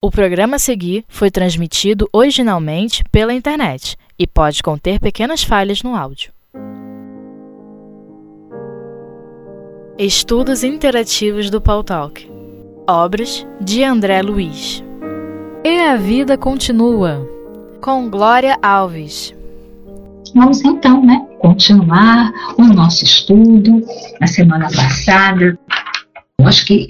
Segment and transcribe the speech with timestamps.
[0.00, 5.96] O programa a seguir foi transmitido originalmente pela internet e pode conter pequenas falhas no
[5.96, 6.32] áudio.
[9.98, 12.30] Estudos Interativos do Paul Talk
[12.88, 14.84] Obras de André Luiz
[15.64, 17.28] E a Vida Continua
[17.80, 19.34] com Glória Alves
[20.32, 23.82] Vamos então, né, continuar o nosso estudo.
[24.20, 25.58] Na semana passada,
[26.44, 26.86] acho que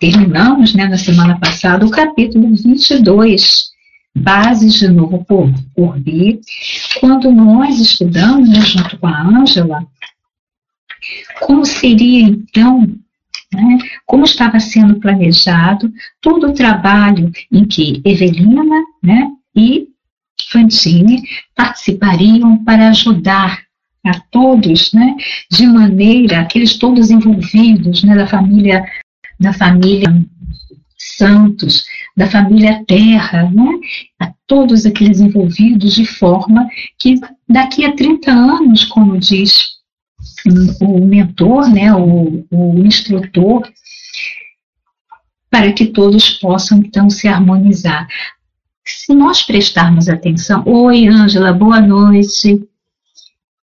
[0.00, 3.70] terminamos né, na semana passada o capítulo 22,
[4.16, 5.94] Bases de Novo por, por
[6.98, 9.86] quando nós estudamos, né, junto com a Ângela,
[11.42, 12.88] como seria então,
[13.52, 18.64] né, como estava sendo planejado todo o trabalho em que Evelina
[19.02, 19.86] né, e
[20.48, 21.22] Fantine
[21.54, 23.60] participariam para ajudar
[24.04, 25.14] a todos, né,
[25.50, 28.82] de maneira, aqueles todos envolvidos, né, da família
[29.40, 30.24] da família
[30.98, 33.70] Santos, da família Terra, né?
[34.18, 37.14] a todos aqueles envolvidos de forma que
[37.48, 39.80] daqui a 30 anos, como diz
[40.80, 43.62] o mentor, né, o, o instrutor,
[45.50, 48.06] para que todos possam então se harmonizar.
[48.84, 52.62] Se nós prestarmos atenção, oi Ângela, boa noite.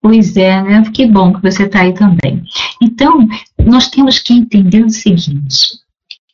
[0.03, 0.83] Pois é, né?
[0.93, 2.43] Que bom que você está aí também.
[2.81, 3.25] Então,
[3.57, 5.79] nós temos que entender o seguinte,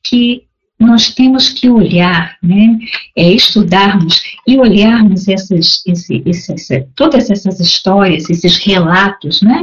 [0.03, 0.44] que
[0.80, 2.80] nós temos que olhar, né,
[3.16, 9.61] é, estudarmos e olharmos essas, esse, esse, todas essas histórias, esses relatos, né,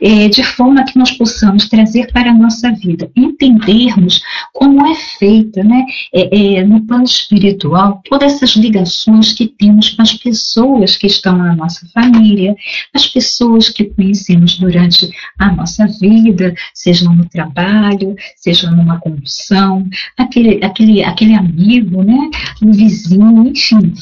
[0.00, 4.22] é, de forma que nós possamos trazer para a nossa vida, entendermos
[4.52, 10.02] como é feita, né, é, é, no plano espiritual, todas essas ligações que temos com
[10.02, 12.54] as pessoas que estão na nossa família,
[12.94, 20.64] as pessoas que conhecemos durante a nossa vida, seja no trabalho, seja numa condução, aquele,
[20.64, 22.30] aquele, aquele amigo, né,
[22.62, 23.92] um vizinho, enfim,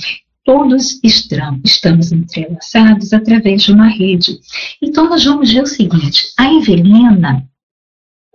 [0.44, 4.38] todos estamos entrelaçados através de uma rede.
[4.82, 7.44] Então, nós vamos ver o seguinte: a Evelina,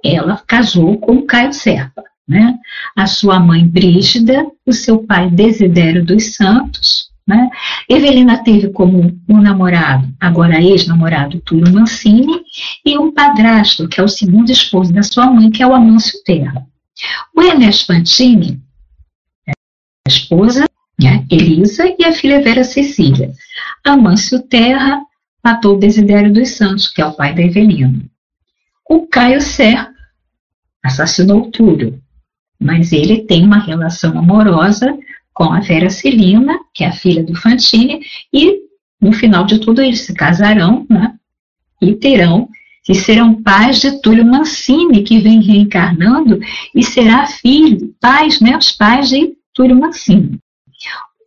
[0.04, 2.58] ela casou com o Caio Serpa, né?
[2.96, 7.50] A sua mãe Brígida, o seu pai Desidério dos Santos, né?
[7.88, 12.42] Evelina teve como um namorado, agora ex-namorado, Túlio Mancini,
[12.84, 16.20] e um padrasto, que é o segundo esposo da sua mãe, que é o Amâncio
[16.24, 16.66] Terra.
[17.36, 18.60] O Ernesto Fantini,
[19.48, 19.54] a
[20.08, 20.69] esposa,
[21.00, 23.32] né, Elisa, e a filha Vera Cecília.
[23.86, 25.02] Amâncio Terra
[25.44, 28.04] matou Desidério dos Santos, que é o pai da Evelina.
[28.90, 29.94] O Caio Serra
[30.84, 32.02] assassinou Túlio,
[32.60, 34.98] mas ele tem uma relação amorosa
[35.34, 38.02] com a Vera Celina, que é a filha do Fantini,
[38.34, 38.60] e
[39.00, 41.14] no final de tudo eles se casarão né,
[41.82, 42.50] e terão
[42.88, 46.40] e serão pais de Túlio Mancini, que vem reencarnando
[46.74, 50.40] e será filho, pais, né, os pais de Túlio Mancini.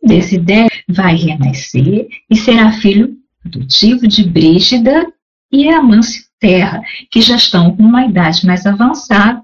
[0.03, 3.15] Desidério vai renascer e será filho
[3.45, 5.07] adotivo de Brígida
[5.51, 9.41] e Amâncio Terra, que já estão com uma idade mais avançada,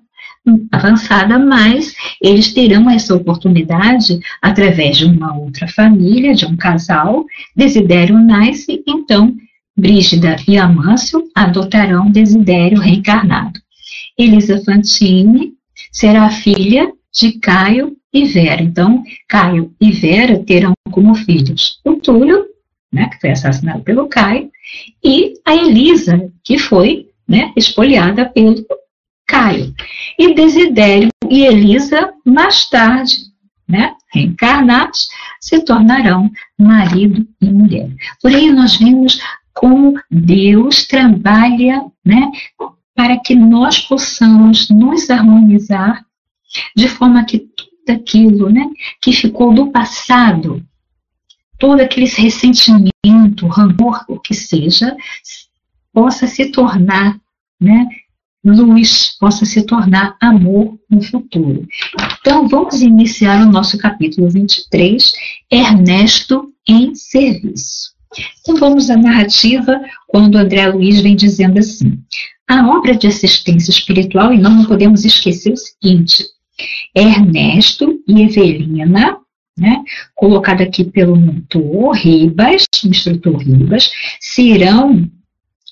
[0.72, 7.26] avançada, mas eles terão essa oportunidade através de uma outra família, de um casal.
[7.56, 9.36] Desidério nasce, então
[9.78, 13.60] Brígida e Amâncio adotarão Desidério reencarnado.
[14.18, 15.54] Elisa Fantini
[15.92, 18.62] será filha de Caio e Vera.
[18.62, 22.46] Então, Caio e Vera terão como filhos o Túlio,
[22.92, 24.50] né, que foi assassinado pelo Caio,
[25.04, 28.56] e a Elisa, que foi né, espoliada pelo
[29.28, 29.74] Caio.
[30.18, 33.14] E Desidério e Elisa, mais tarde,
[33.68, 35.08] né, reencarnados,
[35.40, 37.90] se tornarão marido e mulher.
[38.20, 39.20] Por aí nós vemos
[39.54, 42.32] como Deus trabalha né,
[42.96, 46.04] para que nós possamos nos harmonizar
[46.76, 47.38] de forma que
[47.90, 48.70] tudo aquilo né,
[49.02, 50.64] que ficou do passado,
[51.58, 54.96] todo aquele ressentimento, rancor, o que seja,
[55.92, 57.20] possa se tornar
[57.60, 57.88] né,
[58.46, 61.68] luz, possa se tornar amor no futuro.
[62.20, 65.12] Então, vamos iniciar o nosso capítulo 23,
[65.52, 67.98] Ernesto em Serviço.
[68.42, 72.00] Então vamos à narrativa, quando André Luiz vem dizendo assim:
[72.48, 76.26] a obra de assistência espiritual, e não podemos esquecer o seguinte:
[76.96, 79.18] Ernesto e Evelina,
[79.58, 79.84] né,
[80.16, 85.10] colocado aqui pelo mentor Ribas, instrutor Ribas, serão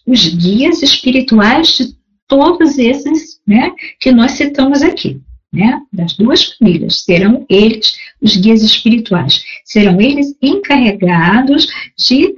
[0.06, 1.96] os guias espirituais de
[2.28, 5.22] todos esses né, que nós citamos aqui.
[5.54, 11.68] Né, das duas famílias, serão eles os guias espirituais, serão eles encarregados
[11.98, 12.36] de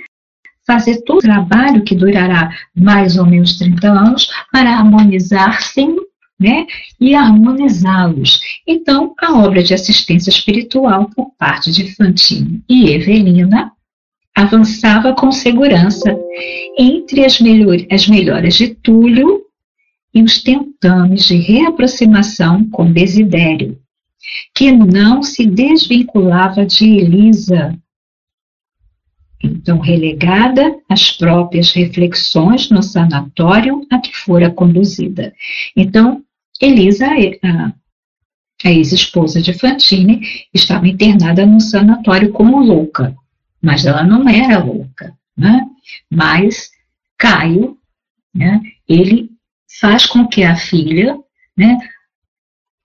[0.65, 5.97] fazer todo o trabalho que durará mais ou menos 30 anos para harmonizar sem
[6.39, 6.65] né,
[6.99, 8.39] e harmonizá-los.
[8.65, 13.71] Então, a obra de assistência espiritual por parte de Fantine e Evelina
[14.33, 16.17] avançava com segurança
[16.77, 19.41] entre as, melhor, as melhoras de Túlio
[20.13, 23.77] e os tentames de reaproximação com Desidério,
[24.55, 27.77] que não se desvinculava de Elisa.
[29.41, 35.33] Então, relegada às próprias reflexões no sanatório a que fora conduzida.
[35.75, 36.23] Então,
[36.61, 37.73] Elisa, a,
[38.69, 40.21] ex-esposa de Fantine,
[40.53, 43.15] estava internada num sanatório como louca,
[43.61, 45.65] mas ela não era louca, né?
[46.11, 46.69] Mas
[47.17, 47.77] Caio,
[48.33, 49.29] né, ele
[49.79, 51.17] faz com que a filha,
[51.55, 51.77] né,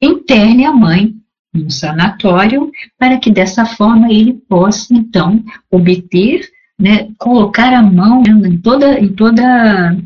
[0.00, 1.14] interne a mãe
[1.52, 6.48] num sanatório para que dessa forma ele possa então obter,
[6.78, 9.96] né, colocar a mão em toda, em toda,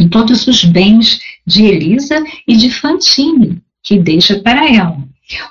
[0.00, 4.98] em todos os bens de Elisa e de Fantine que deixa para ela.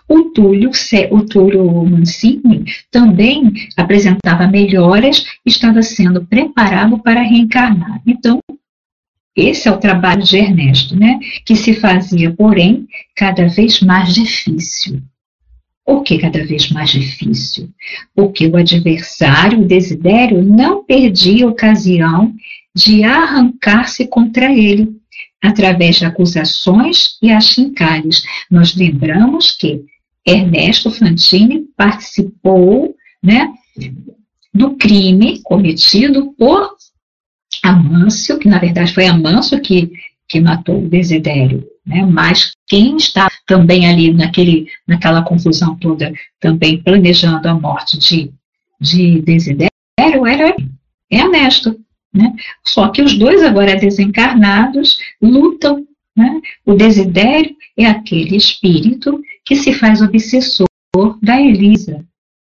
[0.08, 0.72] O Túlio,
[1.12, 8.02] o Túlio Mancini também apresentava melhoras, estava sendo preparado para reencarnar.
[8.06, 8.40] Então,
[9.36, 11.18] esse é o trabalho de Ernesto, né?
[11.46, 15.02] Que se fazia, porém, cada vez mais difícil.
[15.86, 17.70] Por que cada vez mais difícil?
[18.14, 22.34] Porque o adversário, o desidério, não perdia ocasião
[22.76, 25.00] de arrancar-se contra ele,
[25.42, 28.24] através de acusações e achincalhos.
[28.50, 29.86] Nós lembramos que
[30.26, 33.52] Ernesto Fantini participou né,
[34.54, 36.76] do crime cometido por
[37.64, 39.92] Amâncio, que na verdade foi Amâncio que,
[40.28, 46.82] que matou o Desidério, né, mas quem está também ali naquele, naquela confusão toda, também
[46.82, 48.32] planejando a morte de,
[48.80, 50.56] de Desidério, era
[51.10, 51.80] Ernesto.
[52.14, 52.34] Né?
[52.64, 55.86] Só que os dois, agora desencarnados, lutam.
[56.16, 56.42] Né?
[56.66, 60.68] O desidério é aquele espírito que se faz obsessor
[61.22, 62.06] da Elisa.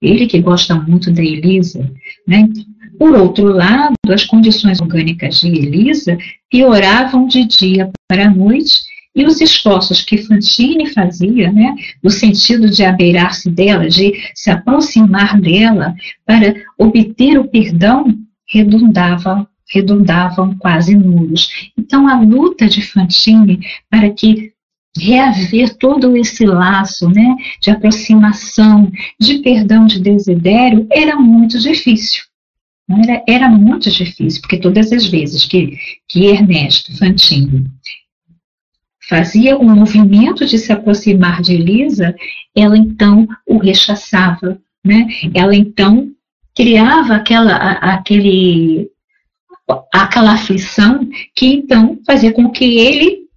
[0.02, 1.92] Ele que gosta muito da Elisa.
[2.28, 2.50] Né?
[2.98, 6.18] Por outro lado, as condições orgânicas de Elisa
[6.50, 12.84] pioravam de dia para noite e os esforços que Fantine fazia, né, no sentido de
[12.84, 15.94] abeirar-se dela, de se aproximar dela
[16.26, 18.18] para obter o perdão,
[18.52, 21.50] redundava, redundavam quase nulos.
[21.78, 24.52] Então, a luta de Fantine para que
[24.98, 32.24] reaver todo esse laço né, de aproximação, de perdão de desidério, era muito difícil.
[32.90, 35.78] Era, era muito difícil, porque todas as vezes que,
[36.10, 37.66] que Ernesto Fantini
[39.08, 42.14] fazia um movimento de se aproximar de Elisa,
[42.56, 45.08] ela então o rechaçava, né?
[45.34, 46.12] Ela então
[46.56, 48.90] criava aquela, aquele,
[49.94, 53.28] aquela aflição que então fazia com que ele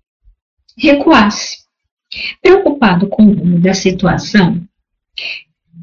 [0.76, 1.64] recuasse.
[2.40, 4.62] Preocupado com o da situação,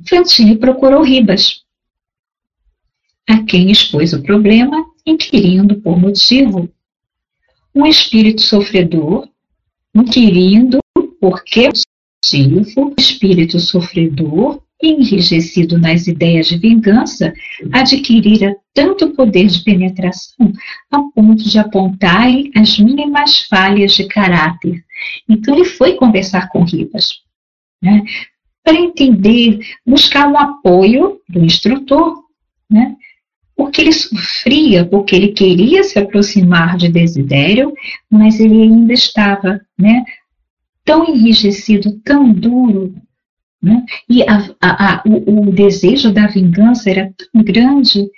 [0.07, 1.61] Fantini procurou Ribas,
[3.29, 6.69] a quem expôs o problema, inquirindo por motivo
[7.73, 9.27] um espírito sofredor,
[9.95, 10.79] inquirindo
[11.19, 11.69] por que
[12.23, 17.33] motivo espírito sofredor enrijecido nas ideias de vingança,
[17.71, 20.51] adquirira tanto poder de penetração
[20.91, 24.83] a ponto de apontar-lhe as mínimas falhas de caráter.
[25.27, 27.21] Então ele foi conversar com Ribas,
[27.81, 28.03] né,
[28.63, 32.15] para entender, buscar o apoio do instrutor,
[32.69, 32.95] né,
[33.55, 37.73] porque ele sofria, porque ele queria se aproximar de Desidério,
[38.09, 40.03] mas ele ainda estava né,
[40.83, 42.95] tão enrijecido, tão duro,
[43.61, 43.85] né?
[44.09, 48.09] E a, a, a, o, o, desejo da vingança era tão grande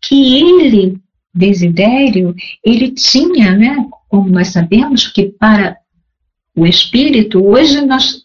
[0.00, 1.00] que ele,
[1.32, 5.76] Desidério, ele tinha, né, como nós sabemos, que para
[6.56, 8.24] o espírito, hoje nós,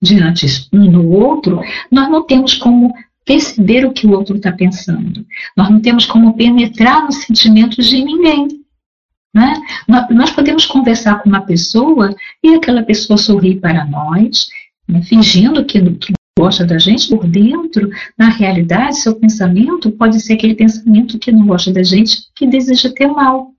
[0.00, 2.92] diante um do outro, nós não temos como
[3.24, 5.24] perceber o que o outro está pensando.
[5.56, 8.48] Nós não temos como penetrar nos sentimentos de ninguém.
[9.34, 9.54] Né?
[10.10, 14.48] Nós podemos conversar com uma pessoa e aquela pessoa sorrir para nós,
[14.92, 20.34] né, fingindo que, que gosta da gente, por dentro, na realidade, seu pensamento pode ser
[20.34, 23.50] aquele pensamento que não gosta da gente, que deseja ter mal.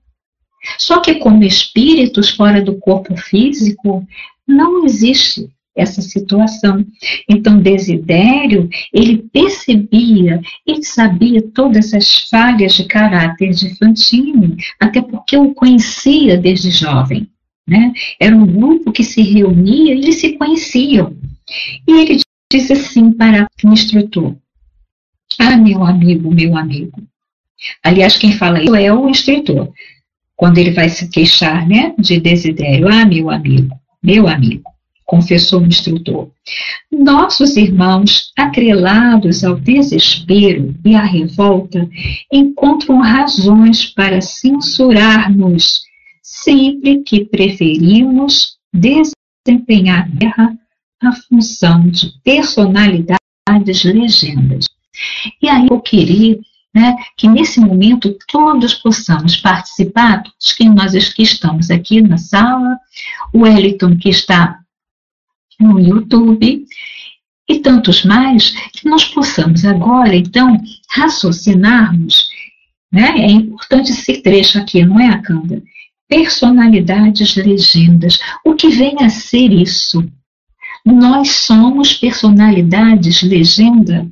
[0.78, 4.06] Só que como espíritos fora do corpo físico,
[4.46, 6.84] não existe essa situação.
[7.28, 15.36] Então, Desidério, ele percebia, ele sabia todas as falhas de caráter de Fantine, até porque
[15.36, 17.28] o conhecia desde jovem.
[17.66, 17.92] Né?
[18.20, 21.16] Era um grupo que se reunia e eles se conheciam.
[21.86, 22.20] E ele
[22.52, 24.36] disse assim para o instrutor:
[25.38, 27.02] Ah, meu amigo, meu amigo.
[27.82, 29.72] Aliás, quem fala isso é o instrutor.
[30.36, 34.70] Quando ele vai se queixar né, de desidério, ah, meu amigo, meu amigo,
[35.04, 36.30] confessou o instrutor.
[36.90, 41.88] Nossos irmãos, atrelados ao desespero e à revolta,
[42.32, 45.82] encontram razões para censurar-nos
[46.44, 50.08] sempre que preferimos desempenhar
[51.02, 54.66] a função de personalidades legendas.
[55.40, 56.38] E aí eu queria
[56.74, 62.78] né, que nesse momento todos possamos participar, todos que nós que estamos aqui na sala,
[63.32, 64.58] o Wellington que está
[65.58, 66.66] no YouTube
[67.48, 70.60] e tantos mais, que nós possamos agora, então,
[70.90, 72.28] raciocinarmos,
[72.90, 73.14] né?
[73.18, 75.62] É importante esse trecho aqui, não é, Acanda?
[76.14, 78.20] Personalidades, legendas.
[78.44, 80.08] O que vem a ser isso?
[80.86, 84.06] Nós somos personalidades, legenda?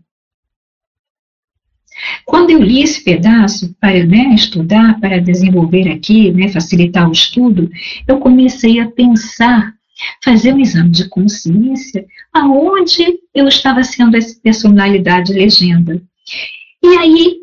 [2.25, 7.71] Quando eu li esse pedaço para né, estudar, para desenvolver aqui, né, facilitar o estudo,
[8.09, 9.73] eu comecei a pensar
[10.25, 16.02] fazer um exame de consciência aonde eu estava sendo essa personalidade legenda.
[16.82, 17.37] E aí,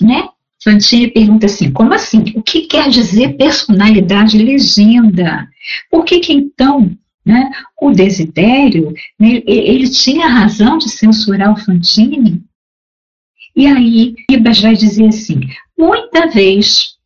[0.00, 0.28] né,
[0.62, 2.22] Fantini pergunta assim, como assim?
[2.36, 5.48] O que quer dizer personalidade legenda?
[5.90, 7.50] Por que que então né,
[7.80, 12.42] o Desidério, né, ele tinha razão de censurar o Fantini?
[13.56, 15.40] E aí, Ribas vai dizer assim,
[15.76, 16.96] muita vez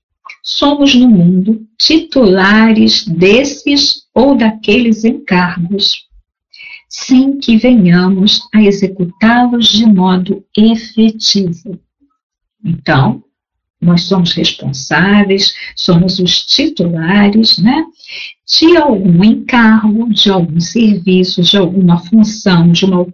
[0.43, 6.07] somos no mundo titulares desses ou daqueles encargos,
[6.89, 11.81] sem que venhamos a executá-los de modo efetivo.
[12.63, 13.24] Então,
[13.85, 17.85] nós somos responsáveis, somos os titulares, né,
[18.47, 23.07] de algum encargo, de algum serviço, de alguma função, de uma,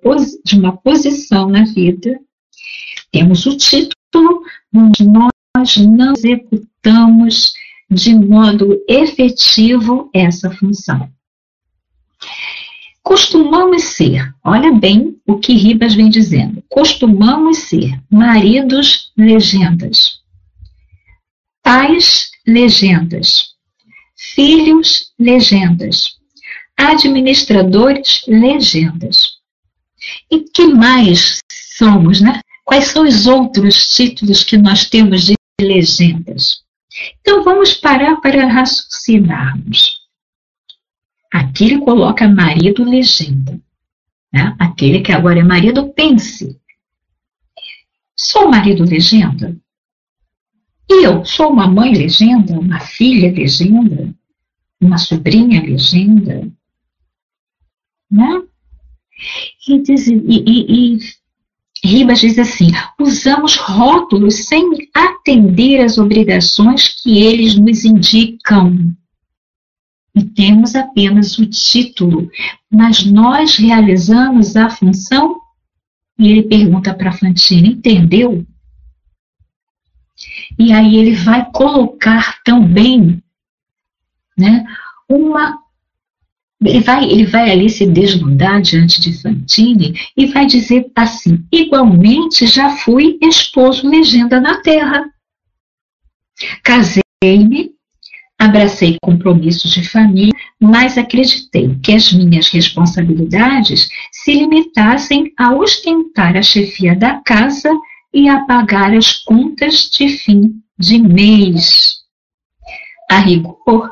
[0.44, 2.18] de uma posição na vida.
[3.12, 7.52] Temos o título, mas nós não executamos
[7.90, 11.10] de modo efetivo essa função.
[13.02, 20.19] Costumamos ser, olha bem o que Ribas vem dizendo, costumamos ser maridos legendas,
[21.62, 23.54] pais legendas,
[24.16, 26.16] filhos legendas,
[26.76, 29.38] administradores legendas.
[30.30, 32.40] E que mais somos, né?
[32.64, 36.62] Quais são os outros títulos que nós temos de legendas?
[37.20, 40.00] Então vamos parar para raciocinarmos.
[41.32, 43.60] Aqui ele coloca marido legenda.
[44.32, 44.54] Né?
[44.58, 46.58] Aquele que agora é marido, pense.
[48.16, 49.56] Sou marido legenda?
[50.90, 54.12] E eu sou uma mãe legenda, uma filha legenda,
[54.80, 56.50] uma sobrinha legenda?
[58.10, 58.42] Né?
[59.68, 60.98] E, e, e, e
[61.84, 68.92] Ribas diz assim: usamos rótulos sem atender às obrigações que eles nos indicam.
[70.12, 72.28] E temos apenas o título,
[72.68, 75.38] mas nós realizamos a função?
[76.18, 78.44] E ele pergunta para Fantine: entendeu?
[80.58, 83.22] E aí ele vai colocar também
[84.36, 84.64] né,
[85.08, 85.58] uma
[86.62, 92.46] ele vai, ele vai ali se desnudar diante de Fantine e vai dizer assim: igualmente
[92.46, 95.10] já fui esposo legenda na terra.
[96.62, 97.70] Casei-me,
[98.38, 106.42] abracei compromissos de família, mas acreditei que as minhas responsabilidades se limitassem a ostentar a
[106.42, 107.70] chefia da casa
[108.12, 112.00] e a pagar as contas de fim de mês.
[113.10, 113.90] A rigor,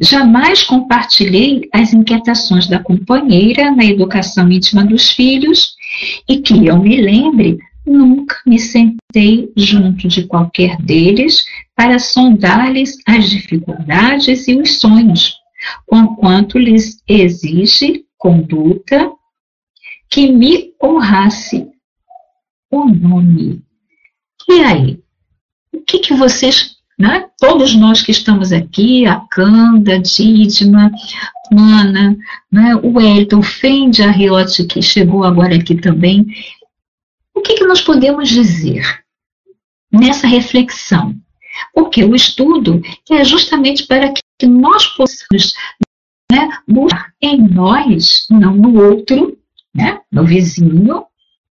[0.00, 5.74] Jamais compartilhei as inquietações da companheira na educação íntima dos filhos
[6.28, 11.44] e que eu me lembre, nunca me sentei junto de qualquer deles
[11.74, 15.36] para sondar-lhes as dificuldades e os sonhos,
[15.86, 19.10] conquanto lhes exige conduta
[20.10, 21.66] que me honrasse
[22.70, 23.62] o nome.
[24.48, 25.00] E aí?
[25.72, 27.28] O que, que vocês né?
[27.38, 30.90] Todos nós que estamos aqui, a Canda, Dídima,
[31.52, 32.16] Mana,
[32.50, 32.74] né?
[32.76, 36.26] o Elton, Fendi Arriotti, que chegou agora aqui também.
[37.34, 38.82] O que, que nós podemos dizer
[39.92, 41.14] nessa reflexão?
[41.74, 42.80] Porque o estudo
[43.10, 45.54] é justamente para que nós possamos
[46.32, 49.38] né, buscar em nós, não no outro,
[49.74, 51.04] né, no vizinho,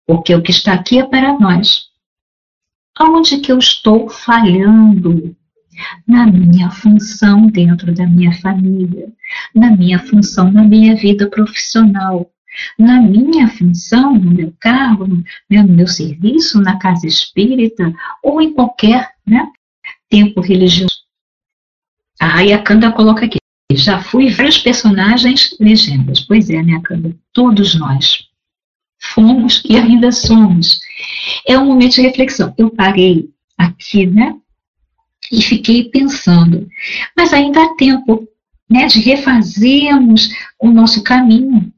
[0.06, 1.84] porque o que está aqui é para nós.
[2.96, 5.37] Aonde que eu estou falhando?
[6.06, 9.12] Na minha função dentro da minha família,
[9.52, 12.30] na minha função na minha vida profissional,
[12.78, 17.92] na minha função, no meu cargo, no meu, serviço, na casa espírita
[18.23, 19.50] ou em qualquer né,
[20.08, 21.02] tempo religioso.
[22.20, 23.38] A Kanda coloca aqui,
[23.73, 26.20] já fui vários personagens legendas.
[26.20, 27.16] Pois é, né, Cândida?
[27.32, 28.28] Todos nós
[29.12, 30.80] fomos e ainda somos.
[31.46, 32.54] É um momento de reflexão.
[32.56, 34.34] Eu parei aqui, né?
[35.32, 36.68] E fiquei pensando,
[37.16, 38.28] mas ainda há tempo
[38.68, 40.30] né, de refazermos
[40.61, 41.73] o nosso caminho,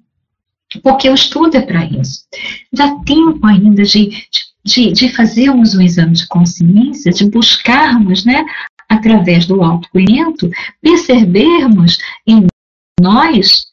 [0.83, 2.25] porque o estudo é para isso.
[2.73, 4.27] Dá tempo ainda de,
[4.65, 8.45] de, de fazermos um exame de consciência, de buscarmos, né,
[8.89, 10.51] através do autoconhecimento,
[10.83, 12.47] percebermos em
[13.01, 13.67] nós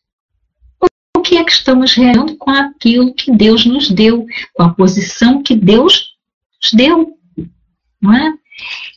[1.23, 5.55] que é que estamos realizando com aquilo que Deus nos deu, com a posição que
[5.55, 6.11] Deus
[6.61, 7.17] nos deu.
[8.01, 8.33] Não é?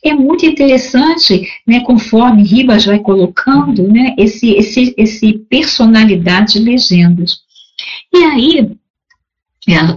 [0.03, 7.39] É muito interessante, né, conforme Ribas vai colocando, né, esse, esse, esse personalidade de legendas.
[8.13, 8.77] E aí,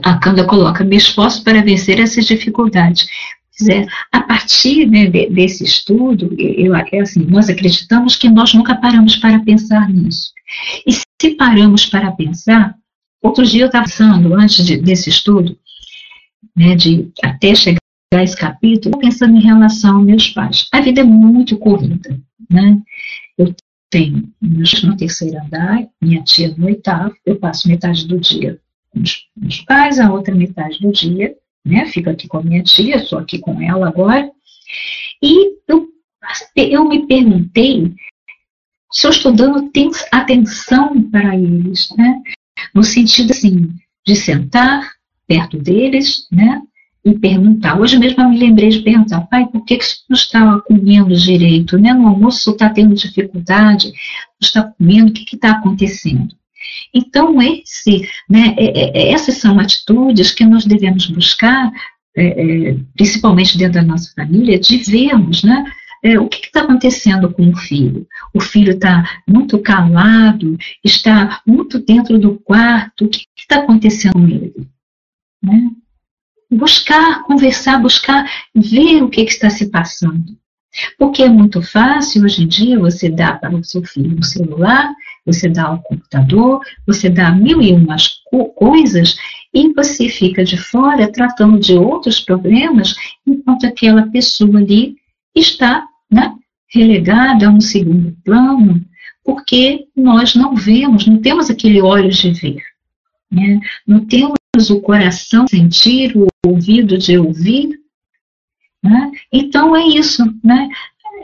[0.02, 3.06] a Canda coloca, me esforço para vencer essas dificuldades.
[3.68, 9.16] É, a partir né, desse estudo, eu, é assim, nós acreditamos que nós nunca paramos
[9.16, 10.32] para pensar nisso.
[10.86, 12.74] E se paramos para pensar,
[13.22, 15.58] outro dia eu estava pensando, antes de, desse estudo,
[16.56, 17.78] né, de até chegar
[18.14, 20.68] a esse capítulo, pensando em relação aos meus pais.
[20.72, 22.18] A vida é muito corrida,
[22.50, 22.80] né?
[23.38, 23.54] Eu
[23.88, 28.60] tenho meus no terceiro andar, minha tia no oitavo, eu passo metade do dia
[28.90, 31.86] com os meus pais, a outra metade do dia, né?
[31.86, 34.30] Fico aqui com a minha tia, estou aqui com ela agora.
[35.22, 35.88] E eu,
[36.56, 37.94] eu me perguntei
[39.06, 39.70] eu estou dando
[40.12, 42.20] atenção para eles, né?
[42.74, 43.70] No sentido assim,
[44.06, 44.92] de sentar
[45.26, 46.60] perto deles, né?
[47.04, 47.78] e perguntar.
[47.78, 51.14] Hoje mesmo eu me lembrei de perguntar, pai, por que, que você não está comendo
[51.14, 51.78] direito?
[51.78, 51.92] Né?
[51.92, 53.94] No almoço está tendo dificuldade, não
[54.42, 56.34] está comendo, o que está acontecendo?
[56.92, 61.70] Então, esse, né, é, é, é, essas são atitudes que nós devemos buscar,
[62.94, 65.64] principalmente dentro da nossa família, de vermos né,
[66.02, 68.06] é, o que está acontecendo com o filho.
[68.34, 74.26] O filho está muito calado, está muito dentro do quarto, o que está acontecendo com
[74.26, 74.68] ele?
[75.42, 75.70] Né?
[76.50, 80.36] buscar conversar, buscar ver o que, que, está se passando.
[80.98, 84.92] Porque é muito fácil hoje em dia você dar para o seu filho um celular,
[85.24, 89.16] você dá um computador, você dá mil e umas co coisas
[89.52, 92.94] e você fica de fora tratando de outros problemas
[93.26, 94.96] enquanto aquela pessoa ali
[95.34, 96.34] está né,
[96.68, 98.84] relegada a um segundo plano,
[99.24, 102.62] porque nós não vemos, não temos aquele olhos de ver,
[103.30, 104.36] né, não temos
[104.70, 107.78] o coração sentir, o ouvido de ouvir.
[108.82, 109.10] Né?
[109.30, 110.68] Então é isso, né?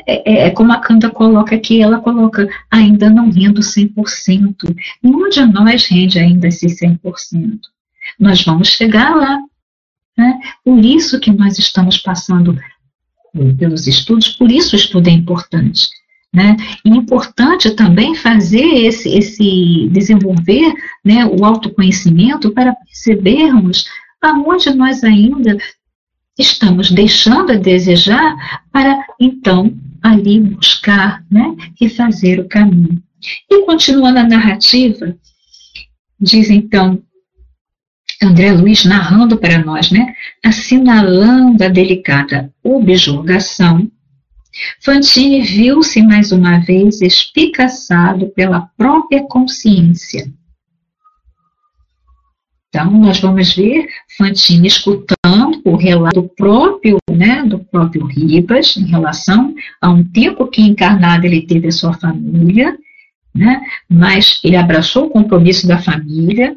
[0.06, 4.76] É, é, é como a Canta coloca aqui, ela coloca ainda não rendo 100%.
[5.02, 7.58] Nenhum de nós rende ainda esse 100%.
[8.18, 9.40] Nós vamos chegar lá.
[10.16, 10.38] Né?
[10.64, 12.58] Por isso que nós estamos passando
[13.58, 15.88] pelos estudos, por isso o estudo é importante.
[16.32, 16.56] Né?
[16.84, 23.86] E importante também fazer esse, esse desenvolver né, o autoconhecimento para percebermos
[24.20, 25.56] aonde nós ainda
[26.38, 33.02] estamos deixando a desejar para então ali buscar né, e fazer o caminho.
[33.50, 35.16] E continuando a narrativa,
[36.20, 37.02] diz então
[38.22, 43.90] André Luiz narrando para nós, né, assinalando a delicada objurgação
[44.80, 50.32] Fantine viu-se mais uma vez espicaçado pela própria consciência.
[52.68, 59.54] Então, nós vamos ver Fantine escutando o relato próprio, né, do próprio Ribas, em relação
[59.80, 62.76] a um tempo que encarnado ele teve a sua família,
[63.34, 66.56] né, mas ele abraçou o compromisso da família,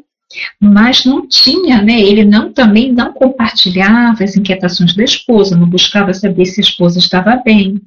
[0.60, 6.14] mas não tinha, né, ele não também não compartilhava as inquietações da esposa, não buscava
[6.14, 7.82] saber se a esposa estava bem.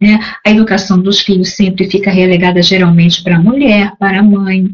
[0.00, 0.18] Né?
[0.44, 4.68] A educação dos filhos sempre fica relegada geralmente para a mulher, para a mãe.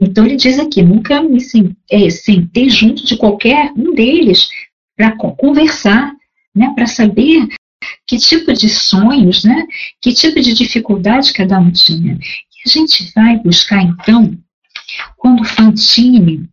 [0.00, 1.38] Então ele diz aqui, nunca me
[1.90, 4.48] é, sentei junto de qualquer um deles
[4.96, 6.12] para conversar,
[6.54, 7.48] né, para saber
[8.06, 9.66] que tipo de sonhos, né,
[10.00, 12.14] que tipo de dificuldade cada um tinha.
[12.14, 14.36] E a gente vai buscar então,
[15.16, 16.48] quando Fantine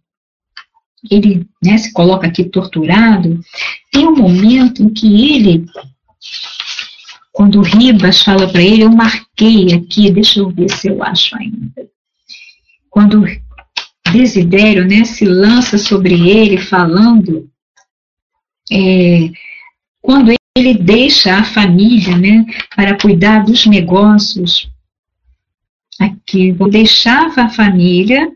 [1.09, 3.39] ele né, se coloca aqui torturado,
[3.91, 5.65] tem um momento em que ele,
[7.31, 11.35] quando o Ribas fala para ele, eu marquei aqui, deixa eu ver se eu acho
[11.35, 11.89] ainda.
[12.89, 13.25] Quando
[14.11, 17.49] Desidério né, se lança sobre ele falando,
[18.71, 19.31] é,
[20.01, 24.69] quando ele deixa a família né, para cuidar dos negócios,
[25.99, 28.31] aqui, deixava a família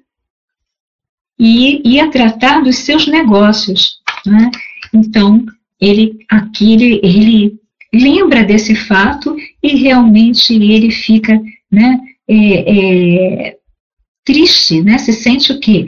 [1.37, 3.97] e ia tratar dos seus negócios.
[4.25, 4.49] Né?
[4.93, 5.45] Então,
[5.79, 7.59] ele aqui ele, ele
[7.93, 11.39] lembra desse fato e realmente ele fica
[11.71, 13.57] né, é, é,
[14.23, 14.97] triste, né?
[14.97, 15.85] Se sente o quê?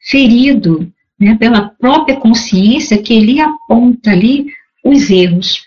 [0.00, 1.36] Ferido, né?
[1.36, 4.46] Pela própria consciência que ele aponta ali
[4.84, 5.62] os erros.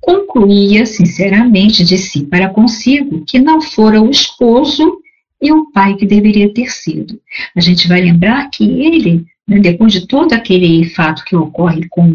[0.00, 4.98] Concluía sinceramente de si para consigo que não fora o esposo
[5.40, 7.20] e o pai que deveria ter sido.
[7.56, 12.12] A gente vai lembrar que ele né, depois de todo aquele fato que ocorre com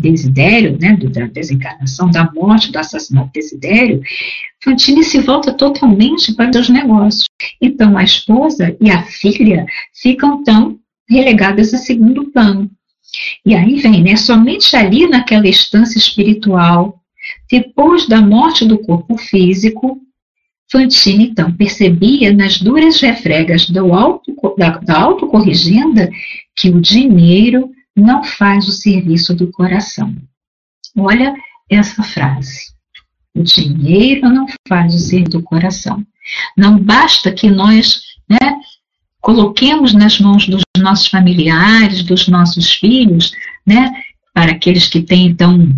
[0.00, 4.00] Desidério, né, da desencarnação, da morte, do assassinato de Desidério,
[4.62, 7.24] Fantine se volta totalmente para os negócios.
[7.60, 10.78] Então, a esposa e a filha ficam tão
[11.10, 12.70] relegadas a segundo plano.
[13.44, 17.02] E aí vem, né, somente ali naquela instância espiritual,
[17.50, 20.00] depois da morte do corpo físico,
[20.70, 26.10] Fantine, então, percebia nas duras refregas auto, da, da autocorrigenda
[26.54, 30.14] que o dinheiro não faz o serviço do coração.
[30.96, 31.34] Olha
[31.70, 32.72] essa frase.
[33.34, 36.04] O dinheiro não faz o serviço do coração.
[36.56, 38.60] Não basta que nós né,
[39.20, 43.32] coloquemos nas mãos dos nossos familiares, dos nossos filhos,
[43.66, 43.90] né,
[44.34, 45.68] para aqueles que têm, então,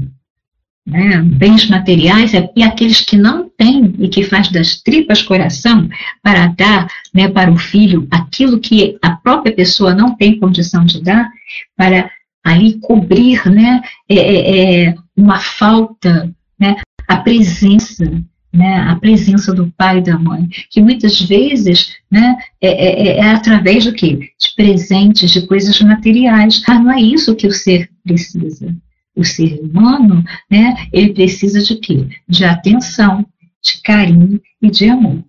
[0.87, 5.89] né, bens materiais e aqueles que não têm e que faz das tripas coração
[6.23, 11.03] para dar né, para o filho aquilo que a própria pessoa não tem condição de
[11.03, 11.31] dar,
[11.77, 12.11] para
[12.45, 18.05] ali cobrir né, é, é, é uma falta, né, a presença,
[18.53, 23.17] né, a presença do pai e da mãe, que muitas vezes né, é, é, é,
[23.19, 24.17] é através do que?
[24.17, 26.63] De presentes, de coisas materiais.
[26.67, 28.75] Não é isso que o ser precisa
[29.21, 32.09] o ser humano, né, ele precisa de quê?
[32.29, 33.27] De atenção,
[33.63, 35.23] de carinho e de amor.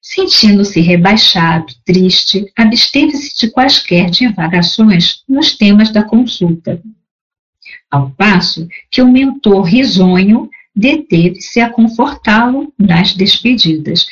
[0.00, 6.80] Sentindo-se rebaixado, triste, absteve-se de quaisquer divagações nos temas da consulta.
[7.90, 14.06] Ao passo que o mentor risonho deteve-se a confortá-lo nas despedidas,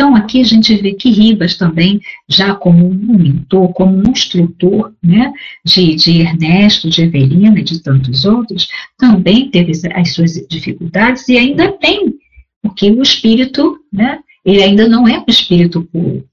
[0.00, 4.94] então, aqui a gente vê que Ribas também, já como um mentor, como um instrutor
[5.02, 5.30] né,
[5.62, 11.36] de, de Ernesto, de Evelina e de tantos outros, também teve as suas dificuldades e
[11.36, 12.14] ainda tem,
[12.62, 16.26] porque o espírito, né, ele ainda não é um espírito puro.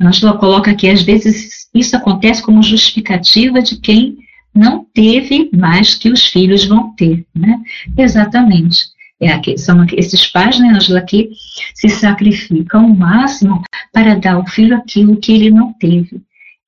[0.00, 4.16] Angela coloca que às vezes isso acontece como justificativa de quem
[4.54, 7.60] não teve mais que os filhos vão ter, né?
[7.98, 8.90] Exatamente.
[9.20, 11.30] É aqui, são esses pais, né, Angela, que
[11.74, 16.22] se sacrificam ao máximo para dar ao filho aquilo que ele não teve.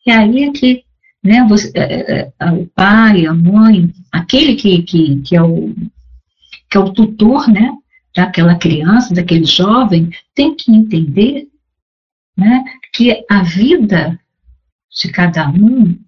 [0.07, 0.85] E aí é que
[1.23, 5.75] né, você, é, é, o pai, a mãe, aquele que, que, que, é o,
[6.69, 7.71] que é o tutor né,
[8.15, 11.49] daquela criança, daquele jovem, tem que entender
[12.37, 14.19] né, que a vida
[14.91, 15.99] de cada um,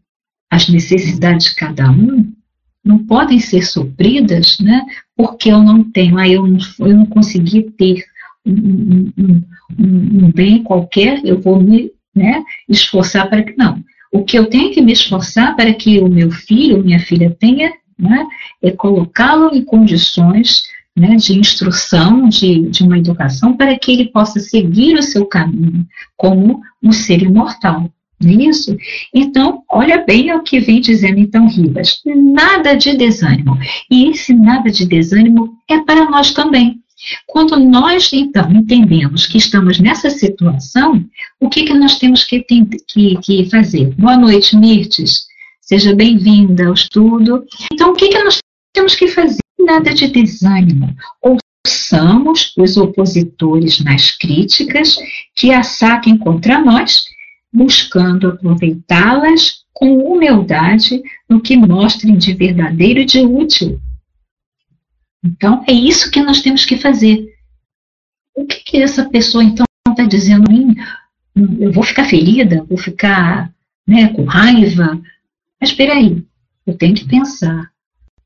[0.50, 2.35] as necessidades de cada um,
[2.84, 4.84] não podem ser supridas, né,
[5.16, 8.04] porque eu não tenho, aí eu não, eu não consegui ter
[8.44, 9.42] um, um,
[9.78, 13.56] um, um bem qualquer, eu vou me né, esforçar para que.
[13.56, 13.82] Não.
[14.12, 17.72] O que eu tenho que me esforçar para que o meu filho, minha filha tenha,
[17.98, 18.26] né,
[18.62, 20.62] é colocá-lo em condições
[20.96, 25.84] né, de instrução, de, de uma educação, para que ele possa seguir o seu caminho
[26.16, 27.90] como um ser imortal.
[28.24, 28.76] Isso?
[29.14, 32.00] Então, olha bem o que vem dizendo então Ribas.
[32.04, 33.58] Nada de desânimo.
[33.90, 36.80] E esse nada de desânimo é para nós também.
[37.26, 41.04] Quando nós, então, entendemos que estamos nessa situação,
[41.40, 43.94] o que, que nós temos que, que, que fazer?
[43.96, 45.26] Boa noite, Mirtes.
[45.60, 47.44] Seja bem-vinda ao estudo.
[47.72, 48.38] Então, o que, que nós
[48.72, 49.38] temos que fazer?
[49.58, 50.94] Nada de desânimo.
[51.22, 54.96] Ouçamos os opositores nas críticas
[55.34, 57.06] que a saquem contra nós
[57.54, 63.80] buscando aproveitá-las com humildade no que mostrem de verdadeiro e de útil.
[65.24, 67.32] Então, é isso que nós temos que fazer.
[68.34, 70.74] O que, que essa pessoa, então, está dizendo a mim?
[71.60, 73.52] Eu vou ficar ferida, vou ficar
[73.86, 75.00] né, com raiva.
[75.60, 76.24] Mas espera aí,
[76.66, 77.70] eu tenho que pensar.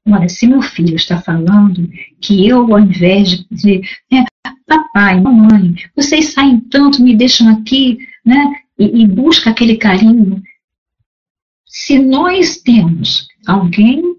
[0.07, 1.89] Olha, se meu filho está falando
[2.21, 4.25] que eu, ao invés de dizer, né,
[4.67, 10.43] papai, mamãe, vocês saem tanto, me deixam aqui, né, e, e busca aquele carinho.
[11.67, 14.17] Se nós temos alguém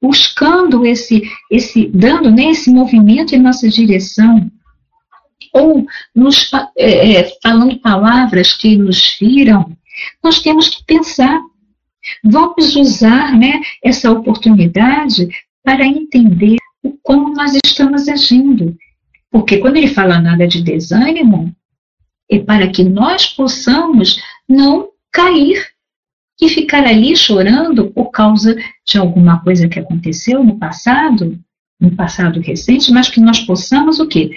[0.00, 4.50] buscando esse, esse dando nesse movimento em nossa direção,
[5.52, 9.76] ou nos é, é, falando palavras que nos firam,
[10.22, 11.40] nós temos que pensar.
[12.22, 15.28] Vamos usar né, essa oportunidade
[15.62, 16.56] para entender
[17.02, 18.76] como nós estamos agindo.
[19.30, 21.54] Porque quando ele fala nada de desânimo,
[22.30, 25.68] e para que nós possamos não cair
[26.40, 28.56] e ficar ali chorando por causa
[28.86, 31.38] de alguma coisa que aconteceu no passado,
[31.80, 34.30] no passado recente, mas que nós possamos o quê?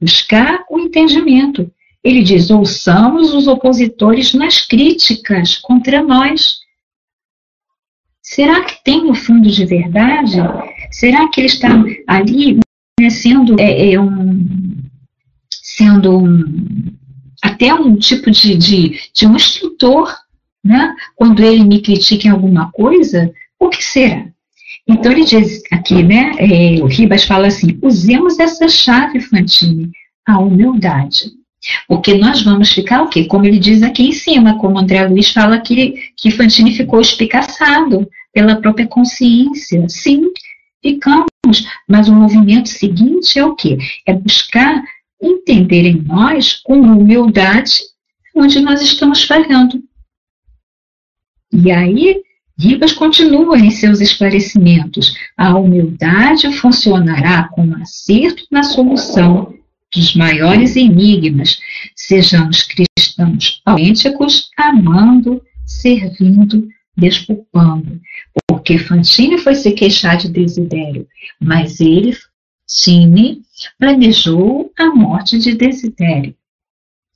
[0.00, 1.70] buscar o entendimento.
[2.02, 6.58] Ele diz: ouçamos os opositores nas críticas contra nós.
[8.22, 10.36] Será que tem no fundo de verdade?
[10.90, 11.68] Será que ele está
[12.06, 12.58] ali
[12.98, 14.69] né, sendo, é, é um,
[15.80, 16.92] sendo um,
[17.42, 20.14] até um tipo de, de, de um instrutor?
[20.62, 20.94] Né?
[21.16, 24.26] Quando ele me critica em alguma coisa, o que será?
[24.86, 26.32] Então ele diz aqui, né?
[26.38, 29.90] É, o Ribas fala assim: usemos essa chave, Fantine,
[30.26, 31.30] a humildade.
[31.88, 33.24] Porque nós vamos ficar o quê?
[33.24, 38.08] Como ele diz aqui em cima, como André Luiz fala que, que Fantini ficou espicaçado
[38.32, 39.86] pela própria consciência.
[39.88, 40.24] Sim,
[40.82, 41.26] ficamos.
[41.88, 43.78] Mas o movimento seguinte é o quê?
[44.06, 44.82] É buscar
[45.20, 47.80] entender em nós, com humildade,
[48.34, 49.82] onde nós estamos falhando.
[51.52, 52.22] E aí,
[52.58, 55.14] Ribas continua em seus esclarecimentos.
[55.36, 59.54] A humildade funcionará como acerto na solução
[59.94, 61.58] dos maiores enigmas.
[61.96, 68.00] Sejamos cristãos autênticos, amando, servindo, desculpando.
[68.46, 71.06] Porque Fantine foi se queixar de Desidério,
[71.40, 72.14] mas ele,
[72.70, 73.42] Fantine,
[73.78, 76.34] planejou a morte de Desidério.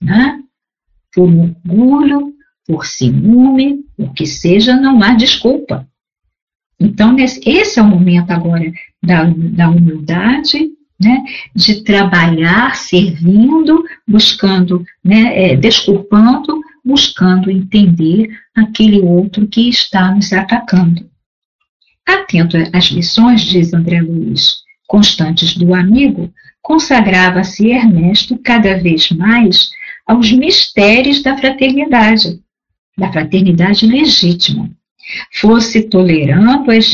[0.00, 0.42] Né?
[1.14, 2.34] Por orgulho,
[2.66, 5.88] por ciúme, o que seja, não há desculpa.
[6.78, 8.70] Então, esse é o momento agora
[9.02, 19.46] da, da humildade, né, de trabalhar servindo, buscando, né, é, desculpando, buscando entender aquele outro
[19.46, 21.08] que está nos atacando.
[22.06, 29.70] Atento às lições, diz André Luiz, constantes do amigo, consagrava-se Ernesto cada vez mais
[30.06, 32.40] aos mistérios da fraternidade,
[32.96, 34.70] da fraternidade legítima,
[35.32, 36.92] fosse tolerando as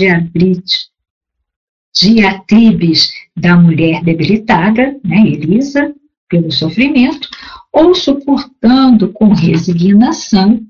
[1.94, 5.94] diatribes da mulher debilitada, né, Elisa,
[6.28, 7.28] pelo sofrimento,
[7.72, 10.60] ou suportando com resignação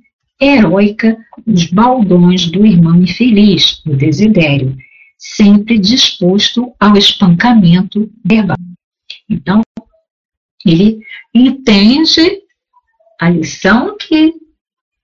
[0.41, 4.77] heróica os baldões do irmão infeliz, o desidério,
[5.21, 8.57] sempre disposto ao espancamento verbal.
[9.29, 9.61] Então,
[10.65, 10.99] ele
[11.35, 12.41] entende
[13.21, 14.33] a lição que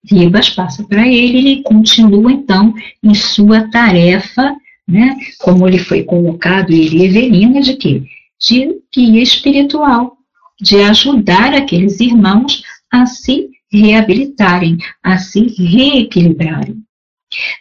[0.03, 4.57] Ribas passa para ele, ele continua então em sua tarefa,
[4.89, 8.05] né, como ele foi colocado, ele e Evelina, de quê?
[8.41, 10.17] De guia espiritual,
[10.61, 16.83] de ajudar aqueles irmãos a se reabilitarem, a se reequilibrarem.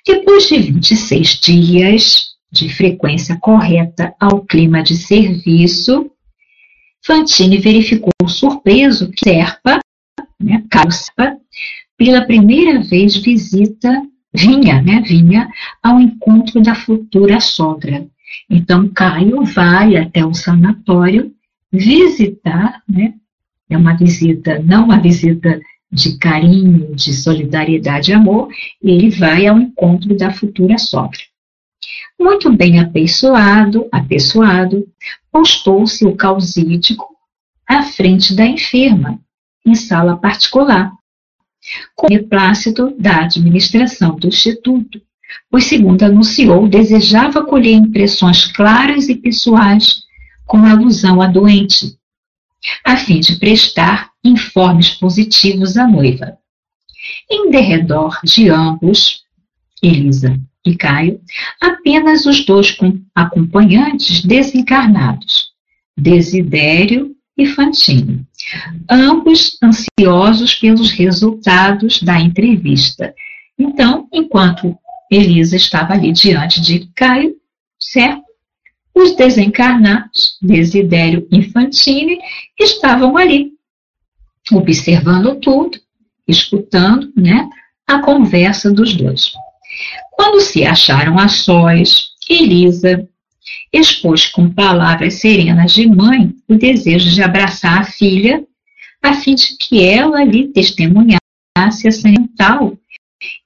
[0.05, 6.09] Depois de 26 dias de frequência correta ao clima de serviço,
[7.05, 9.79] Fantini verificou surpreso que Serpa,
[10.39, 11.37] né, Calça,
[11.97, 14.01] pela primeira vez visita,
[14.33, 15.49] vinha, né, vinha
[15.83, 18.07] ao encontro da futura sogra.
[18.49, 21.31] Então, Caio vai até o sanatório
[21.71, 23.13] visitar, né,
[23.69, 25.59] é uma visita, não uma visita
[25.91, 28.49] de carinho, de solidariedade e amor,
[28.81, 31.19] ele vai ao encontro da futura sogra.
[32.19, 34.87] Muito bem apessoado, apessoado,
[35.31, 37.05] postou-se o causídico
[37.67, 39.19] à frente da enferma,
[39.65, 40.91] em sala particular,
[41.95, 45.01] com o plácido da administração do Instituto,
[45.49, 50.03] pois, segundo anunciou, desejava colher impressões claras e pessoais
[50.45, 51.97] com alusão à doente,
[52.83, 56.37] a fim de prestar informes positivos à noiva.
[57.29, 59.23] Em derredor de ambos,
[59.81, 61.21] Elisa e Caio,
[61.61, 62.75] apenas os dois
[63.13, 65.51] acompanhantes desencarnados,
[65.97, 68.25] Desidério e Fantini,
[68.89, 73.13] ambos ansiosos pelos resultados da entrevista.
[73.57, 74.77] Então, enquanto
[75.11, 77.35] Elisa estava ali diante de Caio,
[77.79, 78.23] certo?
[78.93, 82.17] Os desencarnados, Desidério e Fantini,
[82.57, 83.51] estavam ali,
[84.51, 85.77] observando tudo,
[86.27, 87.47] escutando né,
[87.85, 89.33] a conversa dos dois.
[90.15, 93.07] Quando se acharam a sós, Elisa
[93.71, 98.43] expôs com palavras serenas de mãe o desejo de abraçar a filha,
[99.01, 101.19] a fim de que ela lhe testemunhasse
[101.57, 102.77] a mental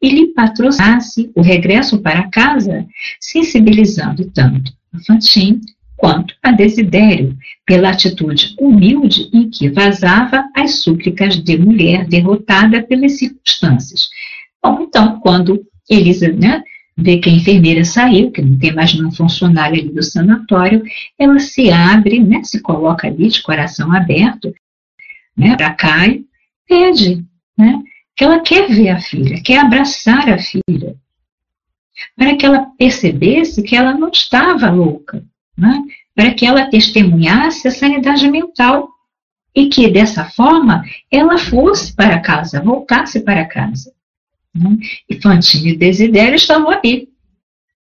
[0.02, 2.86] e lhe patrocinasse o regresso para casa,
[3.20, 5.62] sensibilizando tanto a Fantin
[5.98, 13.18] quanto a Desidério pela atitude humilde em que vazava as súplicas de mulher derrotada pelas
[13.18, 14.10] circunstâncias.
[14.64, 16.64] Bom, então, quando Elisa né,
[16.96, 20.84] vê que a enfermeira saiu, que não tem mais nenhum funcionário ali do sanatório,
[21.18, 24.54] ela se abre, né, se coloca ali de coração aberto,
[25.36, 26.26] né, para Caio,
[26.68, 27.26] pede,
[27.58, 27.82] né,
[28.16, 30.96] que ela quer ver a filha, quer abraçar a filha,
[32.16, 35.24] para que ela percebesse que ela não estava louca,
[35.58, 35.82] né,
[36.14, 38.90] para que ela testemunhasse a sanidade mental
[39.56, 43.92] e que dessa forma ela fosse para casa, voltasse para casa.
[44.56, 44.78] Né?
[45.10, 47.10] E Fantine e Desidério estavam ali,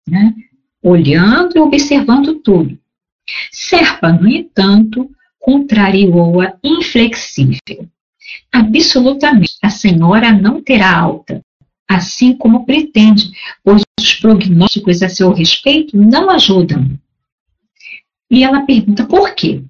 [0.09, 0.35] né?
[0.83, 2.79] olhando e observando tudo.
[3.51, 7.89] Serpa, no entanto, contrariou-a inflexível.
[8.53, 11.41] Absolutamente, a senhora não terá alta,
[11.89, 13.31] assim como pretende,
[13.63, 16.99] pois os prognósticos a seu respeito não ajudam.
[18.31, 19.63] E ela pergunta por quê?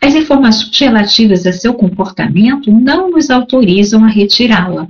[0.00, 4.88] As informações relativas a seu comportamento não nos autorizam a retirá-la.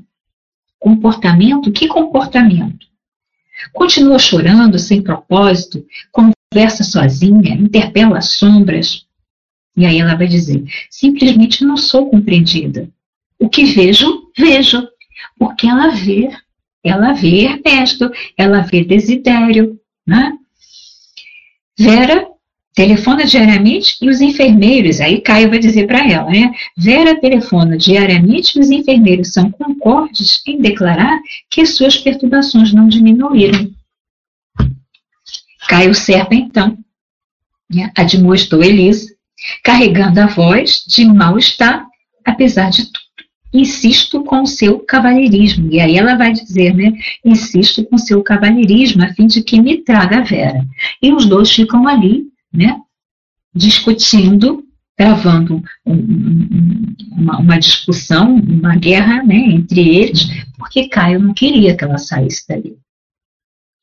[0.83, 1.71] Comportamento?
[1.71, 2.89] Que comportamento?
[3.73, 9.07] Continua chorando sem propósito, conversa sozinha, interpela sombras.
[9.77, 12.91] E aí ela vai dizer: simplesmente não sou compreendida.
[13.39, 14.85] O que vejo, vejo.
[15.39, 16.37] Porque ela vê,
[16.83, 19.79] ela vê Ernesto, ela vê Desidério.
[20.05, 20.33] Né?
[21.79, 22.27] Vera
[22.75, 26.53] telefona diariamente e os enfermeiros, aí Caio vai dizer para ela, né?
[26.77, 33.71] Vera telefona diariamente e os enfermeiros são concordes em declarar que suas perturbações não diminuíram.
[35.69, 36.77] Caio Serpa, então,
[37.73, 39.09] né, admoestou Elisa,
[39.63, 41.87] carregando a voz de mal-estar,
[42.25, 43.03] apesar de tudo.
[43.55, 45.71] Insisto com o seu cavalheirismo.
[45.71, 46.91] E aí ela vai dizer, né?
[47.23, 50.67] Insisto com o seu cavalheirismo a fim de que me traga a Vera.
[51.03, 52.79] E os dois ficam ali né,
[53.55, 54.65] discutindo,
[54.97, 61.77] travando um, um, uma, uma, discussão, uma guerra né, entre eles, porque Caio não queria
[61.77, 62.77] que ela saísse dali.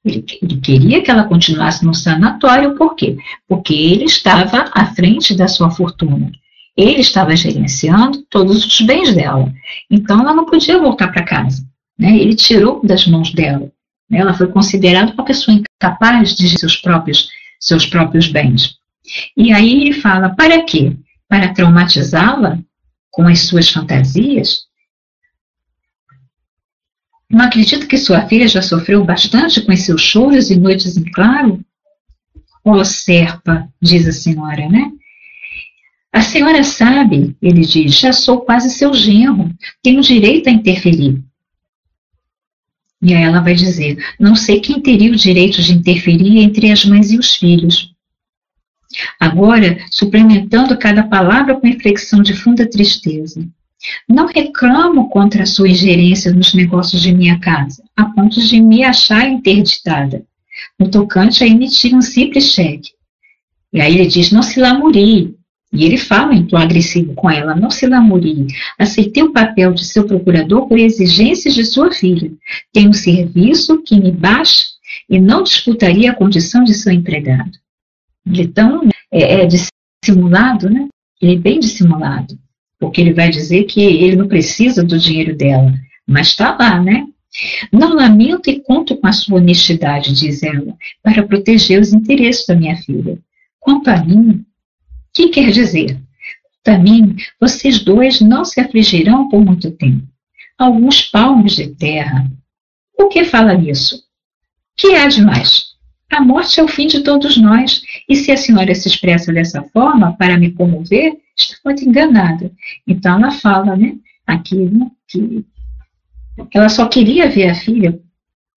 [0.06, 3.18] Ele, ele, queria que ela continuasse no sanatório, por quê?
[3.48, 6.32] Porque ele estava à frente da sua fortuna.
[6.76, 9.52] Ele estava gerenciando todos os bens dela.
[9.92, 11.68] Então ela não podia voltar para casa.
[11.98, 12.18] Né?
[12.18, 13.70] Ele tirou das mãos dela.
[14.10, 14.20] Né?
[14.20, 18.78] Ela foi considerada uma pessoa incapaz de seus próprios seus próprios bens.
[19.36, 20.96] E aí ele fala: para quê?
[21.28, 22.60] Para traumatizá-la
[23.12, 24.68] com as suas fantasias?
[27.30, 31.04] Não acredita que sua filha já sofreu bastante com os seus choros e noites em
[31.12, 31.64] claro?
[32.66, 34.92] Ó oh, serpa, diz a senhora, né?
[36.12, 39.52] A senhora sabe, ele diz, já sou quase seu genro,
[39.84, 41.24] tenho direito a interferir.
[43.02, 46.84] E aí ela vai dizer: Não sei quem teria o direito de interferir entre as
[46.86, 47.94] mães e os filhos.
[49.20, 53.48] Agora, suplementando cada palavra com inflexão de funda tristeza.
[54.08, 58.84] Não reclamo contra a sua ingerência nos negócios de minha casa, a ponto de me
[58.84, 60.26] achar interditada,
[60.78, 62.92] no tocante a emitir um simples cheque.
[63.72, 65.36] E aí ele diz: não se lamurie,
[65.72, 68.48] e ele fala em tom agressivo com ela: não se lamurie.
[68.78, 72.32] Aceitei o papel de seu procurador por exigências de sua filha.
[72.74, 74.66] Tenho um serviço que me baixa
[75.08, 77.52] e não disputaria a condição de seu empregado.
[78.26, 80.88] Ele é tão é, é dissimulado, né?
[81.22, 82.38] Ele é bem dissimulado.
[82.80, 85.74] Porque ele vai dizer que ele não precisa do dinheiro dela,
[86.08, 87.06] mas está lá, né?
[87.72, 92.56] Não lamento e conto com a sua honestidade, diz ela, para proteger os interesses da
[92.56, 93.20] minha filha.
[93.60, 94.44] Quanto a mim,
[95.20, 96.00] que quer dizer?
[96.64, 100.08] Também vocês dois não se afligirão por muito tempo.
[100.58, 102.30] Alguns palmos de terra.
[102.98, 104.02] O que fala nisso?
[104.78, 105.70] Que há de mais?
[106.10, 109.62] A morte é o fim de todos nós, e se a senhora se expressa dessa
[109.62, 112.52] forma para me comover, está muito enganada.
[112.88, 115.46] Então ela fala, né, aqui, né, que
[116.58, 118.00] ela só queria ver a filha,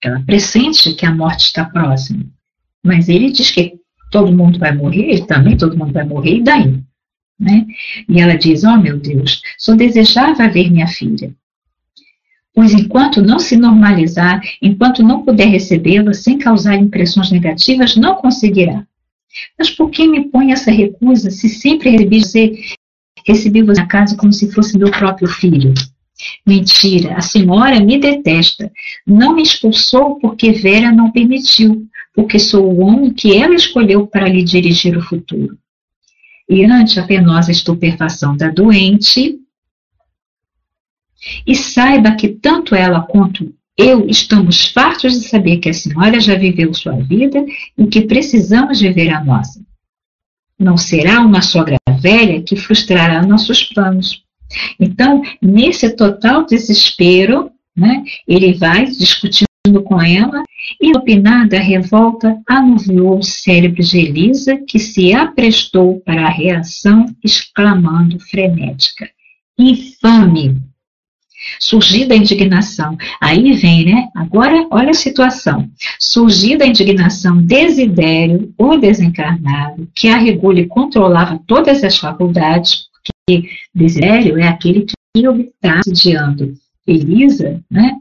[0.00, 2.24] ela pressente que a morte está próxima.
[2.82, 3.81] Mas ele diz que
[4.12, 6.80] todo mundo vai morrer, também todo mundo vai morrer, e daí?
[7.40, 7.66] Né?
[8.08, 11.34] E ela diz: Oh meu Deus, só desejava ver minha filha.
[12.54, 18.86] Pois enquanto não se normalizar, enquanto não puder recebê-la sem causar impressões negativas, não conseguirá.
[19.58, 22.52] Mas por que me põe essa recusa se sempre recebi você,
[23.26, 25.72] recebi você na casa como se fosse meu próprio filho?
[26.46, 28.70] Mentira, a senhora me detesta.
[29.06, 34.28] Não me expulsou porque Vera não permitiu porque sou o homem que ela escolheu para
[34.28, 35.58] lhe dirigir o futuro.
[36.48, 39.38] E ante a penosa estupefação da doente,
[41.46, 46.34] e saiba que tanto ela quanto eu estamos fartos de saber que a senhora já
[46.36, 47.44] viveu sua vida
[47.78, 49.64] e que precisamos viver a nossa.
[50.58, 54.22] Não será uma sogra velha que frustrará nossos planos.
[54.78, 59.46] Então, nesse total desespero, né, ele vai discutindo
[59.84, 60.42] com ela,
[60.80, 68.18] e opinada revolta anuviou o cérebro de Elisa, que se aprestou para a reação, exclamando
[68.18, 69.08] frenética:
[69.56, 70.60] Infame!
[71.60, 74.08] Surgida a indignação, aí vem, né?
[74.16, 75.68] Agora, olha a situação.
[75.98, 83.48] Surgida a indignação, Desidério, o desencarnado, que a regula e controlava todas as faculdades, porque
[83.74, 86.54] Desidério é aquele que está assediando
[86.86, 87.96] Elisa, né?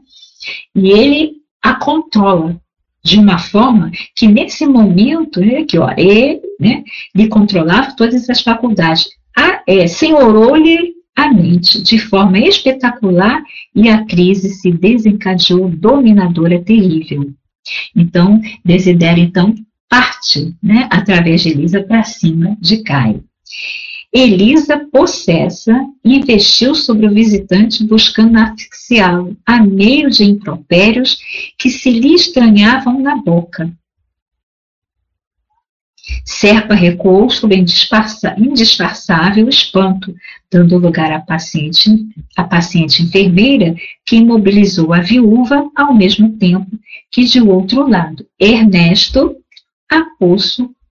[0.74, 2.60] E ele a controla
[3.04, 6.84] de uma forma que nesse momento, né, que ele né,
[7.14, 13.42] lhe controlava todas as faculdades, a, é, senhorou-lhe a mente de forma espetacular
[13.74, 17.30] e a crise se desencadeou dominadora terrível.
[17.94, 19.54] Então, Desidério então
[19.88, 23.22] parte, né, através de Elisa para cima de Caio.
[24.12, 25.72] Elisa, possessa,
[26.04, 31.18] investiu sobre o visitante buscando asfixiá-lo, a meio de impropérios
[31.56, 33.72] que se lhe estranhavam na boca.
[36.24, 40.14] Serpa recuou sob indisfarçável espanto,
[40.50, 41.90] dando lugar à paciente,
[42.36, 46.70] à paciente enfermeira, que imobilizou a viúva ao mesmo tempo
[47.10, 49.36] que, de outro lado, Ernesto,
[49.90, 50.04] a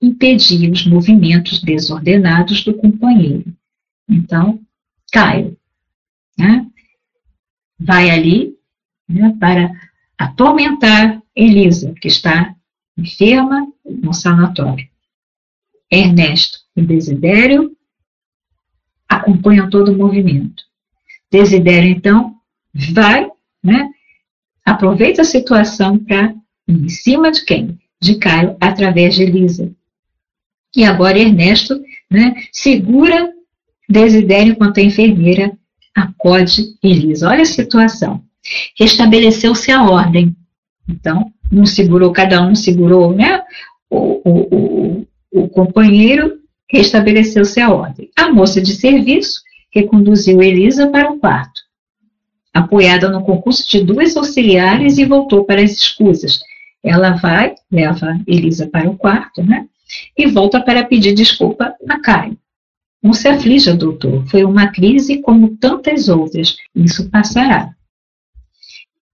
[0.02, 3.54] impedia os movimentos desordenados do companheiro.
[4.10, 4.60] Então,
[5.12, 5.58] Caio
[6.38, 6.66] né,
[7.80, 8.56] vai ali
[9.08, 9.72] né, para
[10.18, 12.56] atormentar Elisa, que está
[12.98, 14.88] enferma no sanatório.
[15.90, 17.76] Ernesto e Desidério
[19.08, 20.64] acompanham todo o movimento.
[21.30, 22.36] Desidério, então,
[22.94, 23.30] vai,
[23.64, 23.90] né,
[24.66, 26.34] aproveita a situação para
[26.68, 27.78] em cima de quem?
[28.00, 29.74] De Caio, através de Elisa.
[30.76, 33.32] E agora Ernesto né, segura
[33.90, 35.52] Desidério enquanto a enfermeira
[35.94, 37.30] acode Elisa.
[37.30, 38.22] Olha a situação.
[38.80, 40.36] Restabeleceu-se a ordem.
[40.88, 43.42] Então, um segurou, cada um segurou né,
[43.90, 45.08] o, o, o,
[45.44, 48.10] o companheiro, restabeleceu-se a ordem.
[48.16, 49.42] A moça de serviço
[49.74, 51.62] reconduziu Elisa para o quarto,
[52.54, 56.40] apoiada no concurso de duas auxiliares e voltou para as escusas.
[56.84, 59.68] Ela vai, leva Elisa para o quarto, né?
[60.18, 62.38] E volta para pedir desculpa a Caio.
[63.02, 64.26] Não se aflija, doutor.
[64.28, 66.58] Foi uma crise como tantas outras.
[66.76, 67.74] Isso passará.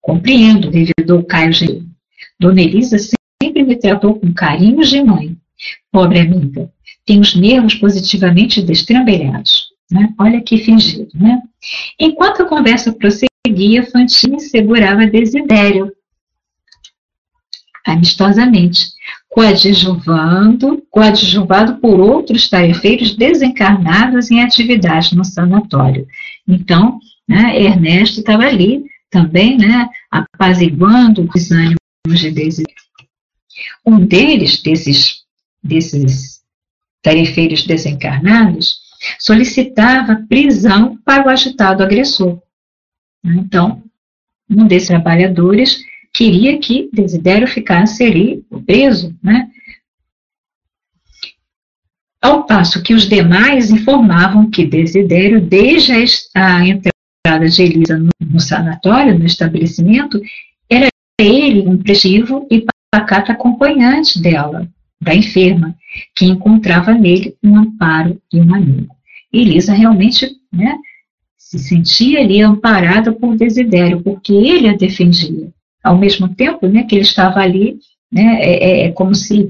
[0.01, 1.83] Compreendo, revidou Caio G.
[2.39, 5.37] Dona Elisa sempre me tratou com carinho de mãe.
[5.91, 6.71] Pobre amiga,
[7.05, 9.69] tem os nervos positivamente destrambelhados.
[9.89, 10.13] Né?
[10.19, 11.41] Olha que fingido, né?
[11.97, 15.91] Enquanto a conversa prosseguia, Fantine segurava Desidério
[17.85, 18.89] amistosamente,
[19.29, 26.07] coadjuvando, coadjuvado por outros tarefeiros desencarnados em atividade no sanatório.
[26.47, 32.75] Então, né, Ernesto estava ali também, né, apaziguando os ânimos de Desidério.
[33.85, 35.23] Um deles, desses,
[35.63, 36.41] desses
[37.01, 38.79] tarefeiros desencarnados,
[39.19, 42.39] solicitava prisão para o agitado agressor.
[43.23, 43.83] Então,
[44.49, 45.83] um desses trabalhadores
[46.17, 49.47] queria que Desidério ficasse ali preso, né?
[52.19, 55.93] Ao passo que os demais informavam que Desidério, desde
[56.33, 60.19] a entrada de Elisa no, sanatório, no estabelecimento,
[60.67, 60.87] era
[61.19, 64.67] ele um prestivo e pacato acompanhante dela,
[64.99, 65.75] da enferma,
[66.15, 68.95] que encontrava nele um amparo e um amigo.
[69.31, 70.79] Elisa realmente né,
[71.37, 75.55] se sentia ali amparada por Desidério, porque ele a defendia
[75.87, 77.77] ao mesmo tempo né, que ele estava ali,
[78.11, 79.49] né, é, é, é como se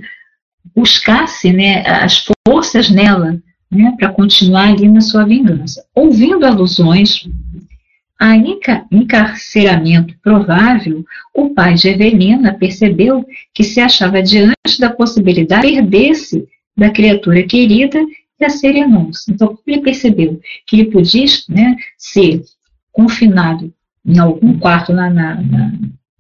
[0.76, 5.84] buscasse né, as forças nela né, para continuar ali na sua vingança.
[5.96, 7.28] Ouvindo alusões
[8.20, 8.36] a
[8.92, 16.48] encarceramento provável, o pai de Evelina percebeu que se achava diante da possibilidade de perder-se
[16.76, 18.00] da criatura querida
[18.40, 19.32] e a serenou-se.
[19.32, 22.44] Então, ele percebeu que ele podia né, ser
[22.92, 23.72] confinado
[24.06, 25.42] em algum quarto na, na,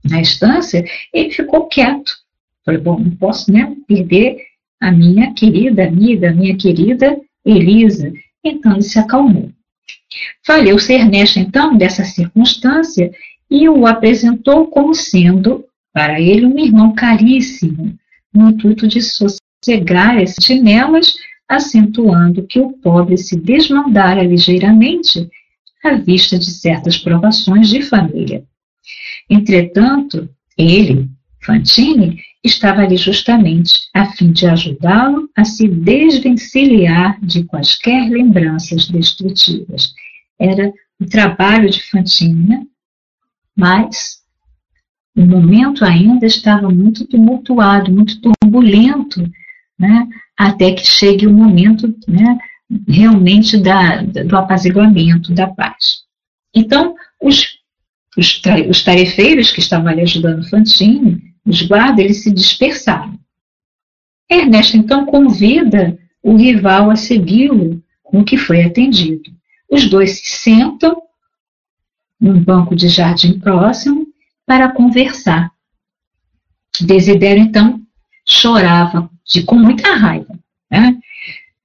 [0.03, 2.13] na estância, ele ficou quieto.
[2.65, 4.37] Falei, bom, não posso né, perder
[4.81, 8.11] a minha querida amiga, a minha querida Elisa.
[8.43, 9.51] Então ele se acalmou.
[10.45, 13.11] Valeu-se Ernesto, então, dessa circunstância
[13.49, 17.97] e o apresentou como sendo, para ele, um irmão caríssimo,
[18.33, 21.15] no intuito de sossegar as sentinelas,
[21.47, 25.29] acentuando que o pobre se desmandara ligeiramente
[25.83, 28.43] à vista de certas provações de família.
[29.29, 31.09] Entretanto, ele,
[31.41, 39.93] Fantini, estava ali justamente a fim de ajudá-lo a se desvencilhar de quaisquer lembranças destrutivas.
[40.39, 42.63] Era o trabalho de Fantini, né?
[43.55, 44.21] mas
[45.15, 49.29] o momento ainda estava muito tumultuado, muito turbulento,
[49.77, 50.07] né?
[50.37, 52.37] até que chegue o momento né,
[52.87, 56.03] realmente da, do apaziguamento, da paz.
[56.53, 57.56] Então, os
[58.17, 63.17] os, os tarefeiros que estavam ali ajudando Fantine, os guardas, eles se dispersaram.
[64.29, 69.31] Ernesto então convida o rival a segui-lo, com que foi atendido.
[69.69, 71.01] os dois se sentam
[72.19, 74.07] num banco de jardim próximo
[74.45, 75.51] para conversar.
[76.81, 77.81] Desidério, então,
[78.27, 80.37] chorava de, com muita raiva.
[80.69, 80.97] Né?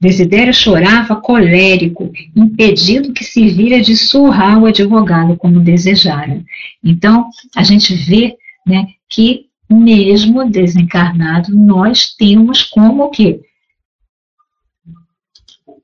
[0.02, 6.42] Desidério chorava colérico, impedido que se vira de surrar o advogado como desejara.
[6.82, 8.36] Então, a gente vê
[8.66, 13.42] né, que mesmo desencarnado, nós temos como que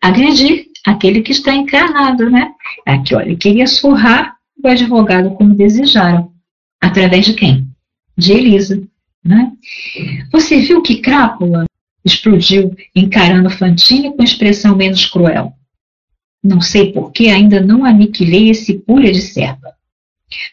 [0.03, 2.51] agredir aquele que está encarnado, né?
[2.85, 6.33] Aqui, olha, queria surrar o advogado como desejaram.
[6.81, 7.69] Através de quem?
[8.17, 8.83] De Elisa,
[9.25, 9.53] né?
[10.33, 11.68] Você viu que Crápula
[12.09, 15.53] explodiu encarando Fantine com expressão menos cruel?
[16.43, 19.73] Não sei por que ainda não aniquilei esse pulha de serva.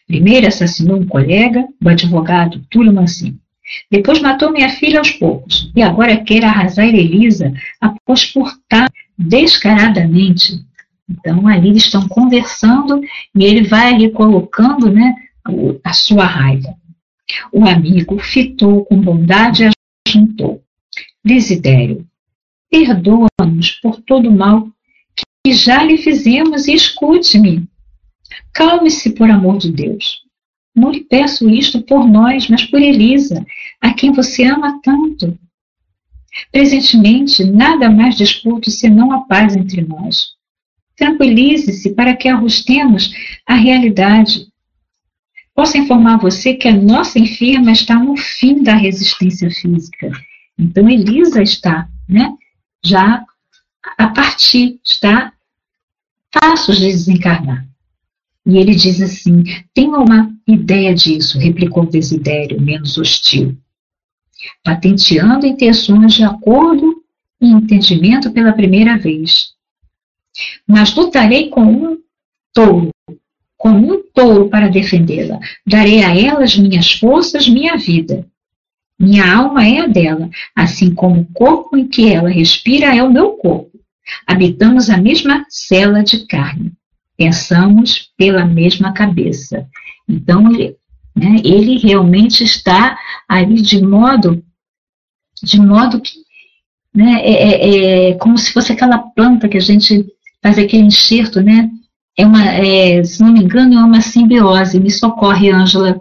[0.06, 3.38] Primeiro assassinou um colega, o advogado Túlio Mancini.
[3.90, 5.70] Depois matou minha filha aos poucos.
[5.74, 10.64] E agora quer arrasar Elisa após portar descaradamente.
[11.08, 13.00] Então, ali eles estão conversando
[13.34, 15.14] e ele vai ali colocando né,
[15.84, 16.74] a sua raiva.
[17.52, 19.70] O amigo fitou com bondade e
[20.08, 20.62] ajuntou.
[21.26, 22.06] Desidério,
[22.70, 24.68] perdoa-nos por todo o mal
[25.44, 27.68] que já lhe fizemos e escute-me.
[28.54, 30.22] Calme-se, por amor de Deus.
[30.72, 33.44] Não lhe peço isto por nós, mas por Elisa,
[33.80, 35.36] a quem você ama tanto.
[36.52, 40.28] Presentemente, nada mais disputo senão a paz entre nós.
[40.96, 43.10] Tranquilize-se para que ajustemos
[43.44, 44.46] a realidade.
[45.56, 50.12] Posso informar você que a nossa enferma está no fim da resistência física.
[50.58, 52.32] Então, Elisa está né,
[52.82, 53.24] já
[53.98, 55.32] a partir, está
[56.30, 57.66] passos de desencarnar.
[58.44, 59.42] E ele diz assim:
[59.74, 63.56] tenha uma ideia disso, replicou Desidério, menos hostil,
[64.62, 67.02] patenteando intenções de acordo
[67.40, 69.54] e entendimento pela primeira vez.
[70.66, 71.98] Mas lutarei com um
[72.52, 72.90] touro,
[73.56, 75.40] com um touro para defendê-la.
[75.66, 78.26] Darei a elas minhas forças, minha vida.
[78.98, 83.12] Minha alma é a dela, assim como o corpo em que ela respira é o
[83.12, 83.70] meu corpo.
[84.26, 86.72] Habitamos a mesma cela de carne
[87.16, 89.66] pensamos pela mesma cabeça.
[90.08, 90.76] Então, ele,
[91.14, 94.44] né, ele realmente está ali de modo,
[95.42, 96.12] de modo que,
[96.94, 100.04] né, é, é, é, como se fosse aquela planta que a gente
[100.42, 101.70] faz aquele enxerto, né?
[102.18, 104.80] É uma, é, se não me engano, é uma simbiose.
[104.80, 106.00] Me socorre, Ângela,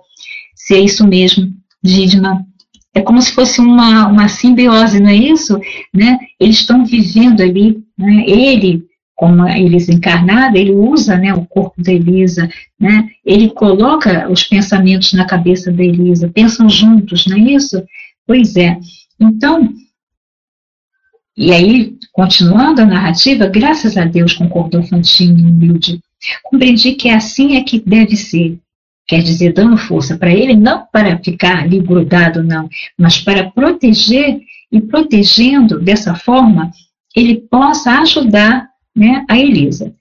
[0.54, 1.52] se é isso mesmo,
[1.84, 2.46] Didma.
[2.96, 5.60] É como se fosse uma, uma simbiose, não é isso?
[5.94, 6.18] Né?
[6.40, 8.24] Eles estão vivendo ali, né?
[8.26, 8.84] ele
[9.16, 14.44] como a Elisa encarnada, ele usa né, o corpo da Elisa, né, ele coloca os
[14.44, 17.82] pensamentos na cabeça da Elisa, pensam juntos, não é isso?
[18.28, 18.78] Pois é.
[19.20, 19.74] Então,
[21.38, 26.00] e aí, continuando a narrativa, graças a Deus, concordou Fantine, humilde,
[26.44, 28.60] compreendi que assim é que deve ser.
[29.08, 34.40] Quer dizer, dando força para ele, não para ficar ali grudado, não, mas para proteger
[34.72, 36.72] e protegendo dessa forma,
[37.16, 39.94] ele possa ajudar né, a Elisa,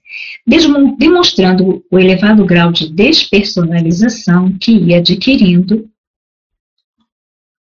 [0.97, 5.89] demonstrando o elevado grau de despersonalização que ia adquirindo.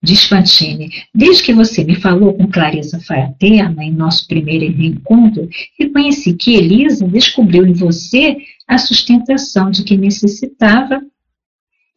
[0.02, 6.34] Diz Fantine, desde que você me falou com clareza fraterna em nosso primeiro reencontro, reconheci
[6.34, 11.02] que Elisa descobriu em você a sustentação de que necessitava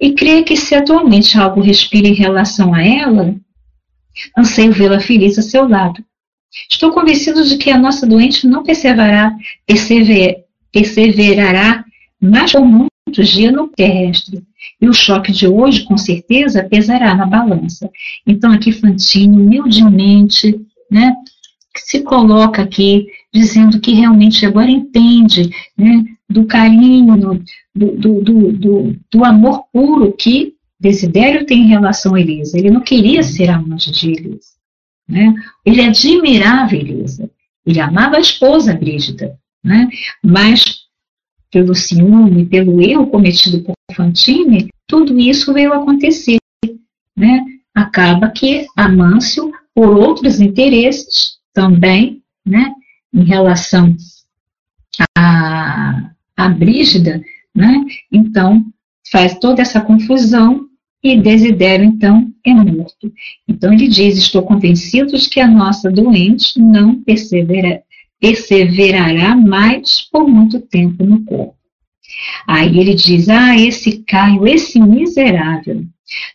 [0.00, 3.34] e creio que se atualmente algo respira em relação a ela,
[4.36, 6.04] anseio vê-la feliz a seu lado.
[6.70, 9.34] Estou convencido de que a nossa doente não perseverará,
[9.66, 11.84] persever, perseverará
[12.20, 14.42] mais por muitos dias no terrestre.
[14.80, 17.90] E o choque de hoje, com certeza, pesará na balança.
[18.26, 20.58] Então, aqui Fantine, humildemente,
[20.90, 21.14] né,
[21.76, 27.16] se coloca aqui, dizendo que realmente agora entende né, do carinho,
[27.74, 28.20] do, do,
[28.52, 32.56] do, do, amor puro que Desidério tem em relação a Elisa.
[32.58, 34.50] Ele não queria ser amante de Elisa.
[35.08, 35.34] Né?
[35.64, 37.30] Ele admirava Elisa,
[37.66, 39.88] ele amava a esposa Brígida, né?
[40.22, 40.86] mas
[41.50, 46.38] pelo ciúme, pelo erro cometido por Fantine, tudo isso veio acontecer.
[47.16, 47.44] Né?
[47.74, 52.72] Acaba que Amâncio, por outros interesses também, né,
[53.12, 53.96] em relação
[55.16, 57.20] a, a Brígida,
[57.52, 58.64] né, então
[59.10, 60.68] faz toda essa confusão
[61.02, 63.12] e Desidério, então, é morto.
[63.46, 67.82] Então ele diz: Estou convencido de que a nossa doente não persevera,
[68.20, 71.56] perseverará mais por muito tempo no corpo.
[72.46, 75.84] Aí ele diz: Ah, esse Caio, esse miserável.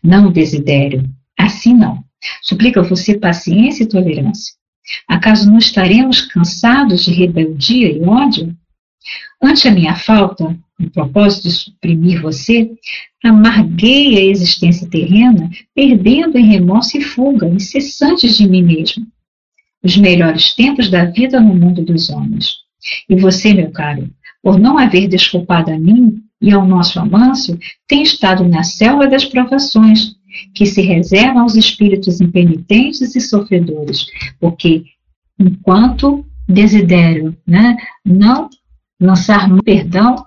[0.02, 2.04] Não, Desidério, assim não.
[2.42, 4.54] Suplica você paciência e tolerância.
[5.08, 8.56] Acaso não estaremos cansados de rebeldia e ódio?
[9.42, 12.72] Ante a minha falta, no propósito de suprimir você,
[13.24, 19.06] amarguei a existência terrena, perdendo em remorso e fuga incessantes de mim mesmo.
[19.84, 22.56] Os melhores tempos da vida no mundo dos homens.
[23.10, 24.10] E você, meu caro,
[24.42, 29.24] por não haver desculpado a mim e ao nosso Amâncio, tem estado na selva das
[29.26, 30.16] provações,
[30.54, 34.08] que se reservam aos espíritos impenitentes e sofredores,
[34.40, 34.84] porque
[35.40, 38.50] enquanto desidério né, não
[39.04, 40.26] lançar perdão,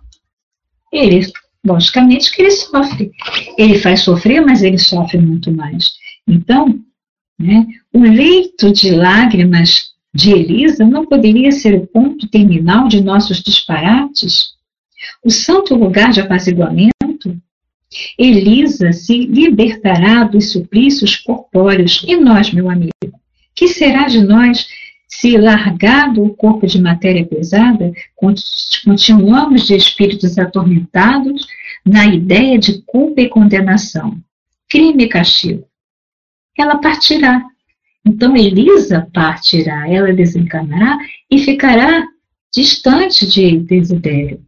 [0.93, 1.27] ele,
[1.65, 3.11] logicamente, que ele sofre.
[3.59, 5.95] Ele faz sofrer, mas ele sofre muito mais.
[6.27, 6.79] Então,
[7.39, 13.43] né, o leito de lágrimas de Elisa não poderia ser o ponto terminal de nossos
[13.43, 14.55] disparates?
[15.23, 16.95] O santo lugar de apaziguamento?
[18.19, 22.03] Elisa se libertará dos suplícios corpóreos.
[22.07, 22.93] E nós, meu amigo?
[23.55, 24.67] Que será de nós
[25.19, 27.91] se, largado o corpo de matéria pesada,
[28.85, 31.47] continuamos de espíritos atormentados
[31.85, 34.19] na ideia de culpa e condenação,
[34.69, 35.67] crime e castigo?
[36.59, 37.43] Ela partirá.
[38.05, 40.99] Então Elisa partirá, ela desencarnará
[41.31, 42.07] e ficará
[42.55, 44.45] distante de Desidério.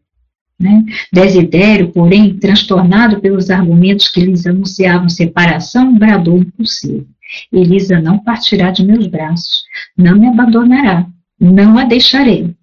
[0.61, 0.85] Né?
[1.13, 7.07] Desidério, porém, transtornado pelos argumentos que lhes anunciavam separação, bradou impossível.
[7.53, 9.63] Elisa não partirá de meus braços,
[9.97, 11.07] não me abandonará,
[11.41, 12.55] não a deixarei.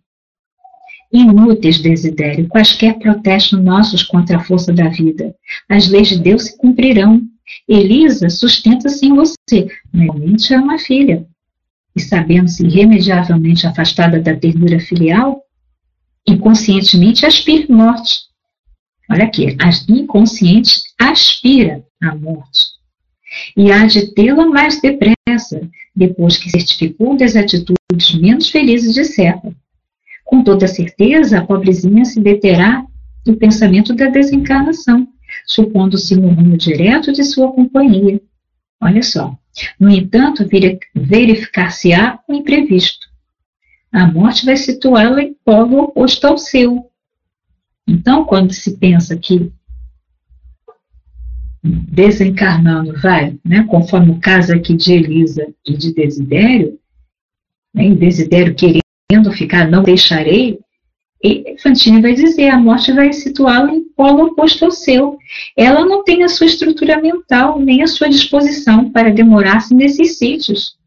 [1.12, 5.34] Inúteis, Desidério, quaisquer protestos nossos contra a força da vida.
[5.70, 7.22] As leis de Deus se cumprirão.
[7.68, 11.26] Elisa sustenta-se em você, realmente é uma filha.
[11.96, 15.42] E sabendo-se irremediavelmente afastada da ternura filial,
[16.28, 18.22] inconscientemente aspira morte.
[19.10, 19.56] Olha aqui,
[19.88, 22.65] inconsciente aspira à morte.
[23.56, 29.54] E há de tê-la mais depressa, depois que certificou das atitudes menos felizes de certa.
[30.24, 32.84] Com toda certeza, a pobrezinha se deterá
[33.26, 35.08] do pensamento da desencarnação,
[35.46, 38.22] supondo-se no rumo direto de sua companhia.
[38.82, 39.38] Olha só.
[39.80, 40.48] No entanto,
[40.94, 43.08] verificar-se-á o imprevisto
[43.96, 46.92] a morte vai situá-la em polo oposto ao seu.
[47.88, 49.54] Então, quando se pensa que
[51.66, 56.80] desencarnando vai, né, conforme o caso aqui de Elisa e de Desidério,
[57.74, 60.60] né, e Desidério querendo ficar, não deixarei,
[61.24, 65.18] e Fantine vai dizer, a morte vai situá-la em polo oposto ao seu.
[65.58, 70.78] Ela não tem a sua estrutura mental, nem a sua disposição para demorar-se nesses sítios.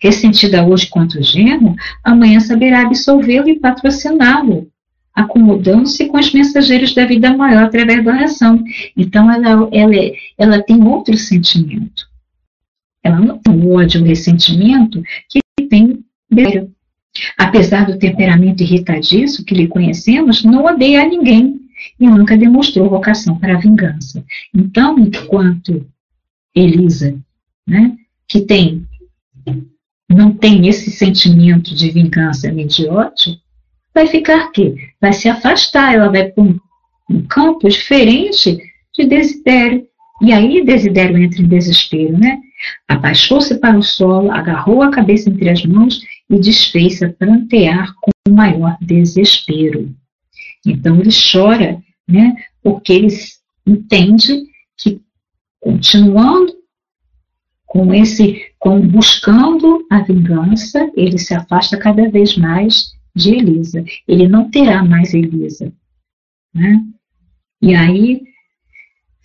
[0.00, 4.69] Ressentida hoje contra o genro, amanhã saberá absolvê-lo e patrociná-lo,
[5.20, 8.62] acomodando-se com os mensageiros da vida maior através da oração.
[8.96, 9.94] Então, ela, ela,
[10.38, 12.08] ela tem outro sentimento.
[13.02, 16.70] Ela não tem o ódio, o ressentimento que tem Bério.
[17.36, 21.60] Apesar do temperamento irritadiço que lhe conhecemos, não odeia a ninguém
[21.98, 24.24] e nunca demonstrou vocação para a vingança.
[24.54, 25.86] Então, enquanto
[26.54, 27.18] Elisa,
[27.66, 27.96] né,
[28.28, 28.86] que tem
[30.08, 33.40] não tem esse sentimento de vingança medíocre,
[33.94, 34.74] vai ficar quê?
[35.00, 36.58] Vai se afastar, ela vai para um,
[37.10, 38.58] um campo diferente
[38.96, 39.86] de desidério.
[40.22, 42.38] E aí desidério entra em desespero, né?
[42.86, 48.10] Abaixou-se para o solo, agarrou a cabeça entre as mãos e desfez-se a prantear com
[48.28, 49.90] o maior desespero.
[50.66, 52.34] Então ele chora, né?
[52.62, 53.08] Porque ele
[53.66, 54.42] entende
[54.76, 55.00] que
[55.58, 56.52] continuando
[57.66, 63.84] com esse, com buscando a vingança, ele se afasta cada vez mais de Elisa.
[64.06, 65.72] Ele não terá mais Elisa.
[66.54, 66.82] Né?
[67.62, 68.22] E aí,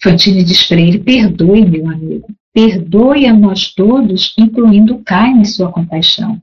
[0.01, 5.71] Fantine diz para ele: perdoe, meu amigo, perdoe a nós todos, incluindo Caio em sua
[5.71, 6.41] compaixão.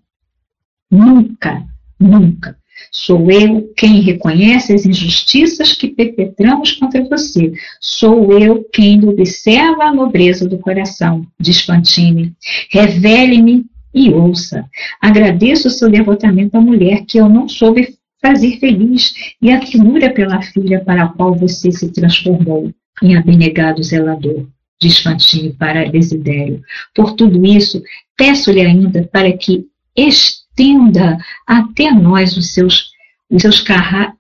[0.91, 1.67] Nunca,
[1.99, 2.57] nunca
[2.91, 7.53] Sou eu quem reconhece as injustiças que perpetramos contra você.
[7.81, 12.35] Sou eu quem observa a nobreza do coração, diz Fantine.
[12.71, 13.65] Revele-me
[13.95, 14.65] e ouça.
[15.01, 20.11] Agradeço o seu devotamento à mulher que eu não soube fazer feliz e a ternura
[20.11, 22.73] pela filha para a qual você se transformou
[23.03, 24.47] em abnegado zelador
[24.83, 26.61] diz Fantine para Desidério.
[26.93, 27.81] Por tudo isso,
[28.17, 29.65] peço-lhe ainda para que
[29.97, 31.17] estenda
[31.47, 32.91] até nós os seus,
[33.31, 34.13] os seus, carra,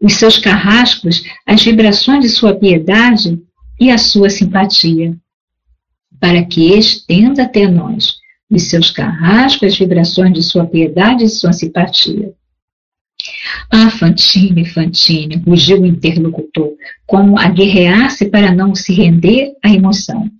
[0.00, 3.42] os seus carrascos, as vibrações de sua piedade
[3.80, 5.16] e a sua simpatia,
[6.20, 8.18] para que estenda até nós
[8.50, 12.32] os seus carrascos, as vibrações de sua piedade e sua simpatia.
[13.70, 16.72] Ah, Fantine, Fantine, rugiu o interlocutor,
[17.06, 20.30] como a guerrear-se para não se render à emoção.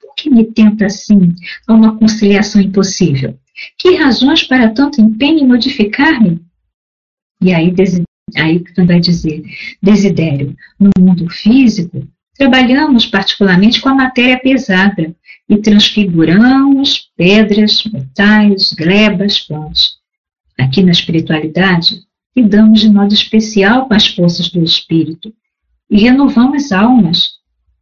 [0.00, 1.34] Por que me tenta assim
[1.66, 3.38] a uma conciliação impossível?
[3.76, 6.40] Que razões para tanto empenho em modificar-me?
[7.42, 7.74] E aí
[8.36, 9.42] Aí vai dizer,
[9.82, 10.54] desidério.
[10.78, 12.06] No mundo físico,
[12.40, 15.14] trabalhamos particularmente com a matéria pesada
[15.46, 19.96] e transfiguramos pedras, metais, glebas, pães.
[20.58, 22.00] Aqui na espiritualidade,
[22.34, 25.34] lidamos de modo especial com as forças do espírito
[25.90, 27.32] e renovamos almas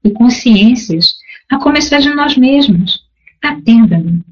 [0.02, 1.14] e consciências,
[1.48, 3.04] a começar de nós mesmos.
[3.40, 4.24] Atenda-me.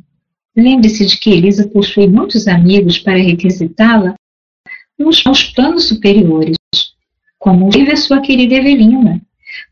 [0.57, 4.17] Lembre-se de que Elisa possui muitos amigos para requisitá-la
[4.99, 5.23] nos
[5.55, 6.57] planos superiores,
[7.39, 9.23] como vive a sua querida Evelina.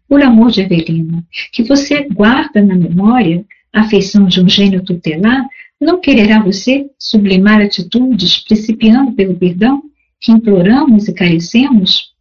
[0.09, 5.44] Por amor de Evelina, que você guarda na memória a afeição de um gênio tutelar,
[5.80, 9.82] não quererá você sublimar atitudes, principiando pelo perdão,
[10.20, 12.14] que imploramos e carecemos?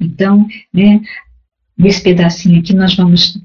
[0.00, 1.00] Então, né,
[1.76, 3.40] nesse pedacinho aqui nós vamos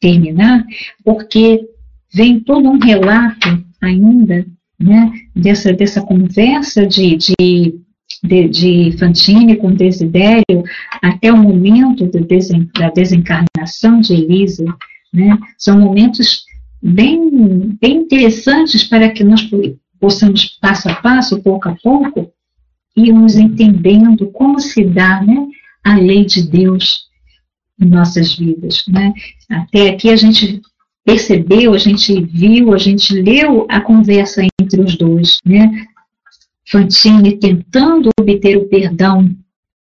[0.00, 0.64] terminar,
[1.04, 1.60] porque
[2.12, 4.46] vem todo um relato ainda
[4.78, 7.80] né, dessa, dessa conversa de, de,
[8.22, 10.62] de, de Fantine com Desidério
[11.02, 14.64] até o momento desen, da desencarnação de Elisa.
[15.12, 16.44] Né, são momentos
[16.82, 19.48] bem, bem interessantes para que nós
[20.00, 22.32] possamos, passo a passo, pouco a pouco,
[22.96, 25.46] irmos entendendo como se dá né,
[25.84, 27.06] a lei de Deus
[27.80, 28.84] em nossas vidas.
[28.88, 29.12] Né?
[29.50, 30.62] Até aqui a gente
[31.04, 35.70] percebeu, a gente viu, a gente leu a conversa entre os dois, né?
[36.72, 39.28] Fantine tentando obter o perdão,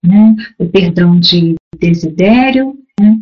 [0.01, 0.35] né?
[0.57, 3.17] o perdão de Desidério, né?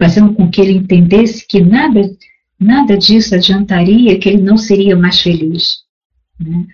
[0.00, 2.00] fazendo com que ele entendesse que nada,
[2.58, 5.82] nada disso adiantaria, que ele não seria mais feliz.
[6.40, 6.64] Né?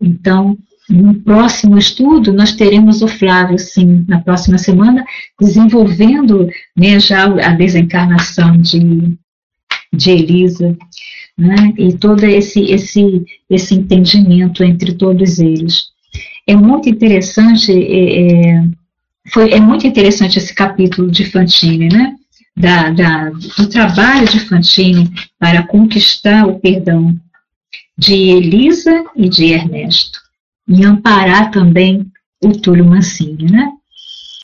[0.00, 0.56] Então,
[0.88, 5.04] no próximo estudo, nós teremos o Flávio, sim, na próxima semana,
[5.40, 9.18] desenvolvendo né, já a desencarnação de,
[9.92, 10.76] de Elisa,
[11.36, 15.88] né, e todo esse, esse, esse entendimento entre todos eles.
[16.46, 18.64] É muito interessante, é, é,
[19.32, 22.14] foi, é muito interessante esse capítulo de Fantine, né?
[22.56, 25.10] Da, da, do trabalho de Fantine
[25.40, 27.18] para conquistar o perdão
[27.98, 30.20] de Elisa e de Ernesto
[30.68, 32.06] e amparar também
[32.42, 33.70] o Túlio Mancini, né?